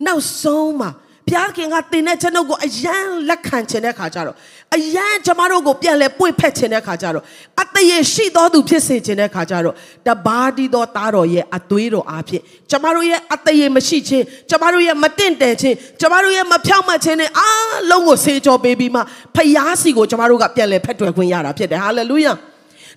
[0.06, 0.90] နောက်ဆုံးမှာ
[1.28, 4.36] ဘုရားခင်ကတင်းတဲ့ကျွန်ုပ်ကိုအယံလက်ခံခြင်းတဲ့ခါကျတော့
[4.76, 7.24] အယံကျမတို့ကိုပြန်လဲပွေဖက်ခြင်းတဲ့ခါကျတော့
[7.62, 9.74] အတရေရှိသောသူဖြစ်စေခြင်းတဲ့ခါကျတော့
[10.06, 19.00] တပါးတီသောသားတော်ရဲ့အသွေးတော်အားဖြင့်ကျမတို့ရဲ့အတရေမရှိခြင်းကျမတို့ရဲ့မတင့်တယ်ခြင်းကျမတို့ရဲ့မဖြောင့်မတ်ခြင်းနဲ့အားလုံးကိုဆေးကြောပေးပြီးမှ
[19.36, 22.32] ဖျားစီကိုကျမတို့ကပြန်လဲဖက်တွယ်ခွင့်ရတာဖြစ်တယ်ဟာလေလုယာ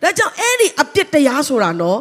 [0.04, 2.00] ဒါကြောင့်အဲ့ဒီအပြစ်တရားဆိုတာနော်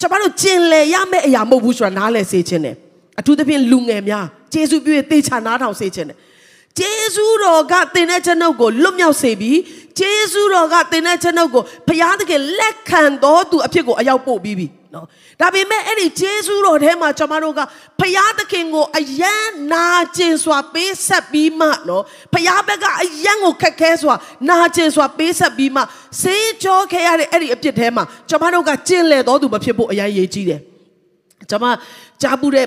[0.00, 2.76] ကျမတို့ကျင်လည်ရမယ့်အရာမဟုတ်ဘူးဆိုတာနားလည်စေခြင်းတယ်
[3.18, 6.18] အထူးသဖြင့်လူငယ်များဂျေစုပြည့်သေချာနားထောင်စေခြင်းတယ်
[6.78, 9.58] ဂျေစုတော်ကသင်တဲ့ကျွန်ုပ်ကိုလွတ်မြောက်စေပြီး
[9.98, 15.06] ဂျေစုတော်ကသင်တဲ့ကျွန်ုပ်ကိုဘုရားသခင်လက်ခံတော်သူအဖြစ်ကိုအရောက်ပို့ပြီးပြီနော်
[15.40, 17.60] ဒါပေမဲ့အဲ့ဒီဂျေစုတော်ထဲမှာကျွန်မတို့က
[18.00, 19.36] ဘုရားသခင်ကိုအယံ
[19.72, 22.02] နာကျင်စွာပေးဆက်ပြီးမှနော်
[22.32, 24.14] ဘုရားဘက်ကအယံကိုခက်ခဲစွာ
[24.48, 25.82] နာကျင်စွာပေးဆက်ပြီးမှ
[26.22, 30.60] ဆေးကြောခဲ့ရတဲ့အဲ့ဒီအပြစ်ထဲမှာကျွန်မတို့ကကျင်လည်တော်သူမဖြစ်ဖို့အရင်ရေးကြီးတယ်
[31.50, 31.66] ကျွန်မ
[32.22, 32.66] ကြားပူတဲ့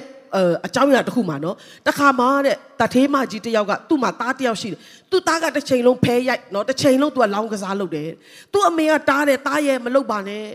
[0.65, 1.55] အကြောင်းအရာတစ်ခုမှာနော်
[1.87, 4.79] တခါမှတဲ့တထေးမကြီးတယောက်ကသူ့မှာသားတယောက်ရှိတယ်
[5.11, 8.09] သူ့သားကတစ်ချိန်လုံးဖဲရိုက်နော်တစ်ချိန်လုံးသူကလောင်းကစားလုပ်တယ်
[8.53, 10.45] သူ့အမေကတားတယ်တားရဲ့မလုပ်ပါနဲ့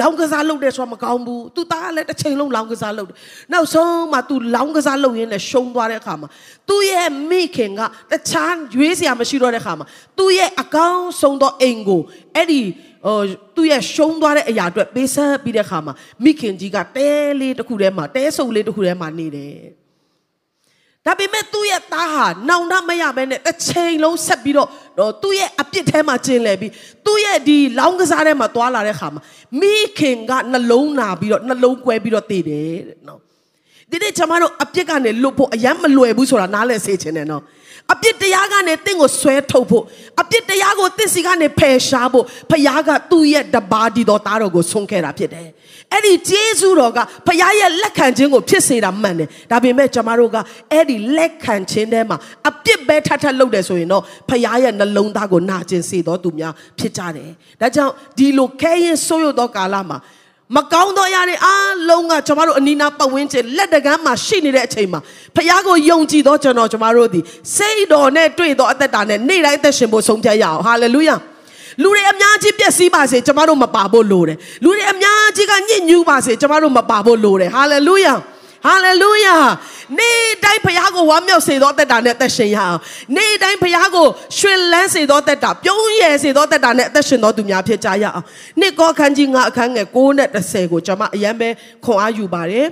[0.00, 3.16] လောင်းကစားလုပ်တယ်ဆိုတာမကောင်းဘူးသူ့သားကလည်းတစ်ချိန်လုံးလောင်းကစားလုပ်တယ်
[3.52, 6.28] နောက်ဆုံးမှသူလောင်းကစားလုပ်ရင်းနဲ့ရှုံးသွားတဲ့အခါမှာ
[6.68, 7.80] သူ့ရဲ့မိခင်က
[8.12, 9.86] တခြားရွေးစရာမရှိတော့တဲ့အခါမှာ
[10.18, 12.02] သူ့ရဲ့အကောင်းဆုံးသောအိမ်ကို
[12.34, 12.60] အဲ့ဒီ
[13.06, 13.20] ဟို
[13.56, 17.08] သူ့ရဲ့ရှုံးသွားတဲ့အရာအတွက်ပေးဆက်ပြီးတဲ့ခါမှာမိခင်ကြီးကတဲ
[17.40, 19.83] လေးတစ်ခုထဲမှာတဲဆုပ်လေးတစ်ခုထဲမှာနေတယ်
[21.06, 26.72] ဒါပေမဲ့သူ့ရဲ့သားဟာနောင်တမရဘဲနဲ့တစ်ချိန်လုံးဆက်ပြီးတော့တော့သူ့ရဲ့အပြစ်ထဲမှာကျင်လည်ပြီး
[27.06, 29.22] သူ့ရဲ့ဒီလောင်းကစားထဲမှာတွာလာတဲ့ခါမှာ
[29.60, 33.20] မိခင်ကနှလုံးနာပြီးတော့နှလုံးကွဲပြီးတော့တည်တယ်တဲ့နော်
[33.90, 37.42] ဒီနေ့ကျွန်မတို့အပြစ်ကနေလွတ်ဖို့အယမ်းမလွယ်ဘူးဆိုတာနားလည်စေချင်တယ်နော်
[37.92, 39.84] အပြစ်တရားကနေတင့်ကိုဆွဲထုတ်ဖို့
[40.22, 45.48] အပြစ်တရားကိုတင့်စီကနေဖယ်ရှားဖို့ဖခင်ကသူ့ရဲ့တပါးဒီတော်သားတော်ကိုဆုံးခဲ့တာဖြစ်တယ်
[45.92, 50.36] အဲ့ဒီဂျေဇုတော်ကဖခင်ရဲ့လက်ခံခြင်းကိုဖြစ်စေတာမှန်တယ်ဒါပေမဲ့ကျွန်မတို့က
[50.72, 52.16] အဲ့ဒီလက်ခံခြင်းထဲမှာ
[52.48, 57.30] အပြစ်ပဲထပ်ထပ်လုပ်တယ်ဆိုရင်တော့ဖခင်ရဲ့နှလုံးသားကိုနာကျင်စေတော်သူများဖြစ်ကြတယ်
[57.60, 59.98] ဒါကြောင့်ဒီလိုခဲရင်ဆိုးရသောကာလမှာ
[60.56, 65.00] မကောင်းသောအရာတွေအားလုံးကကျွန်တော်တို့အနီးနားပတ်ဝန်းကျင်လက်တကမ်းမှာရှိနေတဲ့အချိန်မှာ
[65.36, 67.20] ဖခင်ကိုယုံကြည်သောကျွန်တော်ကျွန်တော်တို့ဒီ
[67.56, 71.16] စိတ်တော်နဲ့တွေ့သောအသက်တာနဲ့နေ့တိုင်းအသက်ရှင်ဖို့ဆုံးဖြတ်ရအောင်ဟာလေလုယာ
[71.82, 78.14] လူတွေအများကြီးပျက်စီးပါစေကျွန်တော်တို့မပါဖို့လိုတယ်လူတွေအများကြီးကညစ်ညူးပါစေကျွန်တော်တို့မပါဖို့လိုတယ်ဟာလေလုယာ
[78.64, 79.36] ဟာလေလုယာ
[79.98, 82.78] နေ့တိုင်းဖခင်ကိုဝမ်းမြောက်စေသောတက်တာနဲ့အသက်ရှင်ရအောင်
[83.16, 84.06] နေ့တိုင်းဖခင်ကို
[84.38, 88.24] ရှင်လန်းစေသောတက်တာပြုံးရည်စေသောတက်တာနဲ့အသက်ရှင်သောသူများဖြစ်ကြရအောင်
[88.60, 91.48] နေ့ကောခန်းကြီးငါအခန်းငယ်6နဲ့10ကိုကျွန်မအရင်ပဲ
[91.84, 92.66] ခွန်အားယူပါတယ်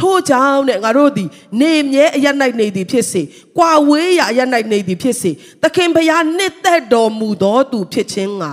[0.00, 1.28] ထို့ကြောင့်နဲ့ငါတို့သည်
[1.60, 3.22] နေမြဲအရနိုင်နေသည်ဖြစ်စေ၊
[3.58, 5.30] ကွာဝေးရာအရနိုင်နေသည်ဖြစ်စေ
[5.62, 8.44] သခင်ဖခင်နှစ်သက်တော်မူသောသူဖြစ်ခြင်းက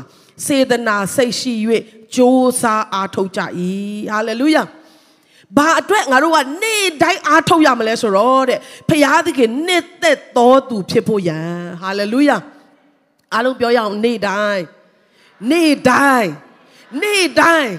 [0.46, 1.54] စေတနာစိတ်ရှိ၍
[2.16, 3.42] ကြိုးစားအားထုတ်ကြ၏
[4.12, 4.64] ဟာလေလုယာ
[5.58, 12.38] ဘာအတွက်ငါတို့ကနေ့တိုင်းအားထုတ်ရမလဲဆိုတော့တဲ့ဖခင်သခင်နှစ်သက်တော်သူဖြစ်ဖို့ရန်ဟာလေလုယာ
[13.34, 14.64] အားလုံးပြောရအောင်နေ့တိုင်း
[15.52, 16.32] နေ့တိုင်း
[17.02, 17.74] နေ့တိုင်း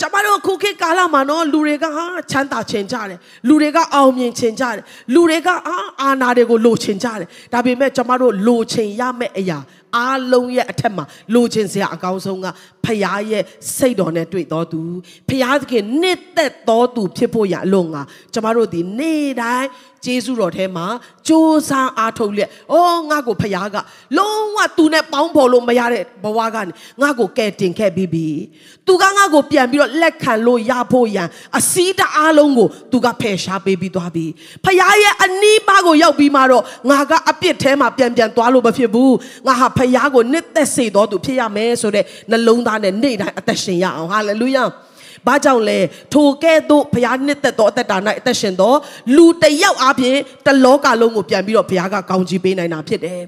[0.00, 3.18] ကျမတို့ခုခေတ်ကာလမှာနော်လူတွေကဟာချမ်းသာချင်ကြတယ်
[3.48, 4.82] လူတွေကအောင်မြင်ချင်ကြတယ်
[5.14, 9.58] လူတွေကအာအာနာတွေကိုလိုချင်ကြတယ်ဒါပေမဲ့ကျမတို့လိုချင်ရမယ့်အရာ
[9.96, 12.46] အားလုံးရဲ့အထက်မှာလိုချင်စရာအကောင်းဆုံးက
[12.84, 13.44] ဖခင်ရဲ့
[13.76, 14.80] စိတ်တော်နဲ့တွေ့တော်သူ
[15.28, 19.68] ဖခင်သခင်နှစ်သက်တော်သူဖြစ်ဖို့ရအလို့ငါကျမတို့ဒီနေ့တိုင်း
[20.06, 20.86] ဂျေစုတော်ထဲမှာ
[21.26, 21.30] စ조
[21.68, 23.76] 사အားထုတ်လက်။အော်ငါကိုဖခင်က
[24.16, 26.72] လုံးဝသူနဲ့ပေါင်းဖော်လို့မရတဲ့ဘဝကနေ
[27.02, 28.26] ငါကိုကယ်တင်ခဲ့ပြီးပြီ။
[28.86, 31.28] သူကငါကိုပြန်ပြီးတော့လက်ခံလို့ရဖို့ရန်
[31.58, 34.26] အစည်းတအားလုံးကိုသူကဖယ်ရှားပေးပြီးသွားပြီ။
[34.64, 39.12] ဖခင်ရဲ့အနီးပါးကိုရောက်ပြီးမှတော့ငါကအပြစ်ထဲမှာပြန်ပြန်သွားလို့မဖြစ်ဘူး။
[39.46, 44.64] ငါဟာဖခင်ကိုနှစ်သက်စေတော်သူဖြစ်ရမယ်ဆိုတဲ့နှလုံးသားနဲ့နေ့တိုင်းအသက်ရှင်ရအောင်။ဟာလေလုယာ။
[45.26, 45.78] ဘာကြောင့်လဲ
[46.14, 48.72] ထိုကဲ့သို့ဘုရားနှစ်သက်သောအသက်တာ၌အသက်ရှင်သော
[49.16, 50.16] လူတစ်ယောက်အပြင်
[50.46, 53.20] တလောကလုံးကိုပြန်ပြီးတော့ဘုရားကကောင်းချီးပေးနိုင်တာဖြစ်တယ်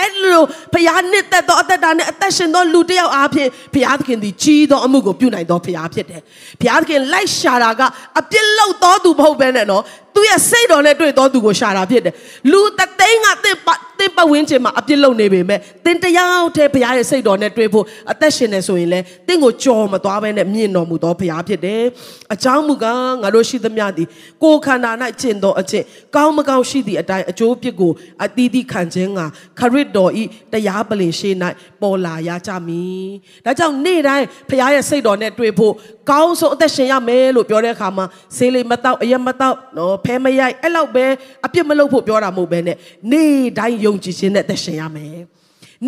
[0.00, 6.20] အဲ့လိုဘုရားနှစ်သက်သောအသက်တာနဲ့အသက်ရှင်သောလူတစ်ယောက်အားဖြင့်ဘုရားသခင်သည်ကြီးသောအမှုကိုပြုနိုင်သောဘုရားဖြစ်တယ်။
[6.60, 7.82] ဘုရားသခင်လိုက်ရှာတာက
[8.20, 9.82] အပြစ်လောက်သောသူမဟုတ်ဘဲနဲ့နော်
[10.14, 12.14] သူရဲ့စိတ်တော်နဲ့တွေ့သောသူကိုရှာတာဖြစ်တယ်။
[12.50, 13.56] လူတသိန်းကသင်
[14.02, 21.82] သင်ပတ်ဝန်းကျင်မှာအပြစ်လုပ်နေပေမဲ့သင်တယောက်တည်းဘုရားရဲ့စိတ်တော်နဲ့တွေ့ဖို့အသက်ရှင်နေဆိုရင်လေသင်ကိုကြော်မသွားဘဲနဲ့မြင့်တော်မူသောဘုရားဖြစ်တယ်။
[22.34, 24.08] အကြောင်းမူကားငါတို့ရှိသမျှသည်
[24.42, 24.90] ကိုယ်ခန္ဓာ၌
[25.20, 25.84] ကျင့်သောအကျင့်
[26.16, 27.92] ကောင်းမကောင်းရှိသည့်အတိုင်းအကျိုးပြစ်ကို
[28.24, 29.20] အတီးတီးခံခြင်းက
[29.58, 31.30] ခရစ်တော်ဤတရားပလင်ရှိ၌
[31.82, 33.06] ပေါ်လာရကြမည်။
[33.44, 35.72] ဒါကြောင့်နေ့တိုင်းဘုရားရဲ့စိတ်တော်နဲ့တွေ့ဖို့
[36.10, 38.04] ကောင်းဆုံးအသက်ရှင်ရမယ်လို့ပြောတဲ့အခါမှာ
[38.36, 41.04] ဆေးလေးမတော့အရက်မတော့နော်ဖဲမရိုက်အဲ့လောက်ပဲ
[41.46, 42.76] အပြစ်မလုပ်ဖို့ပြောတာမဟုတ်ပဲနဲ့
[43.12, 45.18] နေ့တိုင်းယုံကြည်ခြင်းနဲ့အသက်ရှင်ရမယ်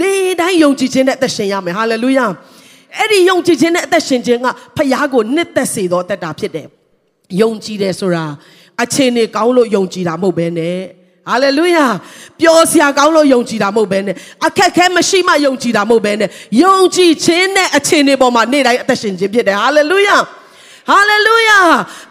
[0.01, 2.27] နေ့တိုင်းယုံကြည်ခြင်းနဲ့အသက်ရှင်ရမယ်ဟာလေလုယာ
[2.99, 4.47] အဲ့ဒီယုံကြည်ခြင်းနဲ့အသက်ရှင်ခြင်းက
[4.77, 6.67] ဖခင်ကိုနှစ်သက်စေသောအသက်တာဖြစ်တယ်
[7.41, 8.25] ယုံကြည်တယ်ဆိုတာ
[8.83, 10.79] အခြေအနေကောင်းလို့ယုံကြည်တာမဟုတ်ပဲနဲ့
[11.29, 11.87] ဟာလေလုယာ
[12.41, 14.16] ပျော်စရာကောင်းလို့ယုံကြည်တာမဟုတ်ပဲနဲ့
[14.47, 16.29] အခက်ခဲမရှိမှယုံကြည်တာမဟုတ်ပဲနဲ့
[16.62, 20.16] ယုံကြည်ခြင်းနဲ့အခြေအနေပေါ်မှာနေ့တိုင်းအသက်ရှင်ခြင်းဖြစ်တယ်ဟာလေလုယာ
[20.89, 21.61] ဟာလေလုယာ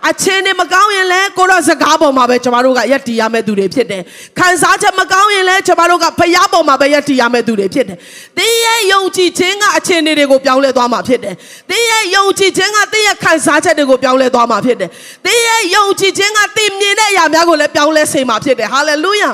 [0.09, 4.01] အချင်းနဲ့မကောင်းရင်လည်းကိုရောစကားပေါ်မှာပဲကျွန်တော်တို့ကယက်တီရမယ့်သူတွေဖြစ်တယ်
[4.39, 7.97] ခံစားချက်မကောင်းရင်လည်းကျွန်တော်တို့ကဖျားပေါ်မှာပဲယက်တီရမယ့်သူတွေဖြစ်တယ်
[8.37, 11.35] သင်ရဲ့ယုံကြည်ခြင်းကအချင်းတွေကိုပြောင်းလဲသွားမှာဖြစ်တယ်
[11.69, 14.89] သင်ရဲ့ယုံကြည်ခြင်းကသင်ရဲ့ခံစားချက်တွေကိုပြောင်းလဲသွားမှာဖြစ်တယ်
[15.25, 19.31] သင်ရဲ့ယုံကြည်ခြင်းကသင်မြင်တဲ့အရာများကိုလည်းပြောင်းလဲစေမှာဖြစ်တယ်ဟာလေလုယာ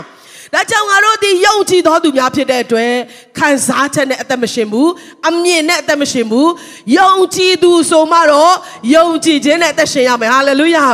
[0.53, 2.93] ဒါကြောင့်ငါတို့ဒီယုံကြည်သောသူများဖြစ်တဲ့အတွက်
[3.37, 4.89] ခံစားချက်နဲ့အသက်မရှင်ဘူး
[5.29, 6.49] အမြင်နဲ့အသက်မရှင်ဘူး
[6.97, 8.55] ယုံကြည်သူဆိုမှတော့
[8.95, 10.85] ယုံကြည်ခြင်းနဲ့အသက်ရှင်ရမယ်ဟာလေလုယာ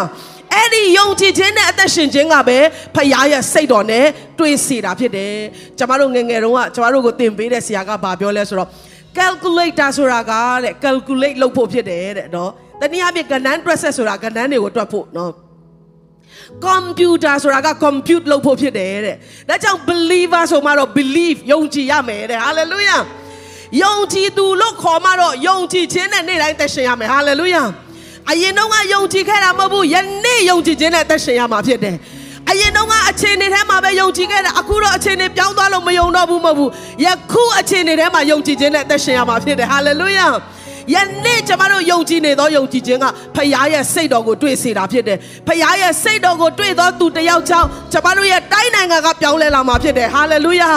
[0.53, 2.57] အဲ့ဒီယုံကြည်ခြင်းနဲ့အသက်ရှင်ခြင်းကပဲ
[2.95, 4.05] ဖခင်ရဲ့စိတ်တော်နဲ့
[4.39, 5.35] တွေ့စေတာဖြစ်တယ်
[5.77, 8.69] ကျမတို့ငယ်ငယ်တုန်းကကျမတို့ကိုသင်ပေးတဲ့ဆရာကဘာပြောလဲဆိုတော့
[9.17, 10.33] calculator ဆိုတာက
[10.63, 12.51] တဲ့ calculate လုပ်ဖို့ဖြစ်တယ်တဲ့နော်
[12.81, 15.44] တနည်းအားဖြင့်ကဏ္ဍတွက်ဆက်ဆိုတာကဏ္ဍတွေကိုတွက်ဖို့နော်
[16.67, 19.15] computer ဆိုတာက compute လုပ်ဖို့ဖြစ်တယ်တဲ့
[19.49, 23.01] ဒါကြောင့် believer ဆိုမှတော့ believe ယုံကြည်ရမယ်တဲ့ hallelujah
[23.83, 27.67] ယုံကြည်သူလို့ခေါ်မှတော့ယုံကြည်ခြင်းနဲ့နေ့တိုင်းသက်ရှင်ရမယ် hallelujah
[28.31, 31.95] အရင်တော့ကယုံကြည်ခဲ့တာမဟုတ်ဘူးယနေ့ယုံကြည်ခြင်းနဲ့သက်ရှင်ရမှာဖြစ်တယ်
[32.49, 36.69] အရင်တော့ကအခြေအနေထဲမှာပဲယုံကြည်ခဲ့တာအခုတော့အခြေအနေပြောင်းသွားလို့မယုံတော့ဘူးမဟုတ်ဘူး
[37.05, 40.07] ယခုအခြေအနေထဲမှာယုံကြည်ခြင်းနဲ့သက်ရှင်ရမှာဖြစ်တယ်ဟာလေလု
[40.93, 43.05] ယာယနေ့ကျမတို့ယုံကြည်နေသောယုံကြည်ခြင်းက
[43.35, 45.17] ဖခင်ရဲ့စိတ်တော်ကိုတွေ့စေတာဖြစ်တယ်
[45.47, 50.71] ဖခင်ရဲ့စိတ်တော်ကိုတွေ့သောသူတစ်ယောက်ချောင်းကျမတို့ရဲ့တိုင်းနိုင်ငံကပြောင်းလဲလာမှာဖြစ်တယ်ဟာလေလုယာ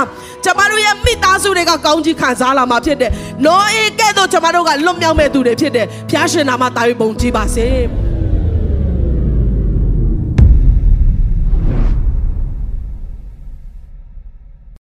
[0.44, 3.11] ကျမတို့ရဲ့မိသားစုတွေကကောင်းကြီးခံစားလာမှာဖြစ်တယ်။
[3.44, 7.68] နောအေကဲ့သို့ကျမတို့ကလွတ်မြောက်မဲ့သူတွေဖြစ်တယ်။ဖျားရှင်နာမတာ၍ပုံကြည်ပါစေ။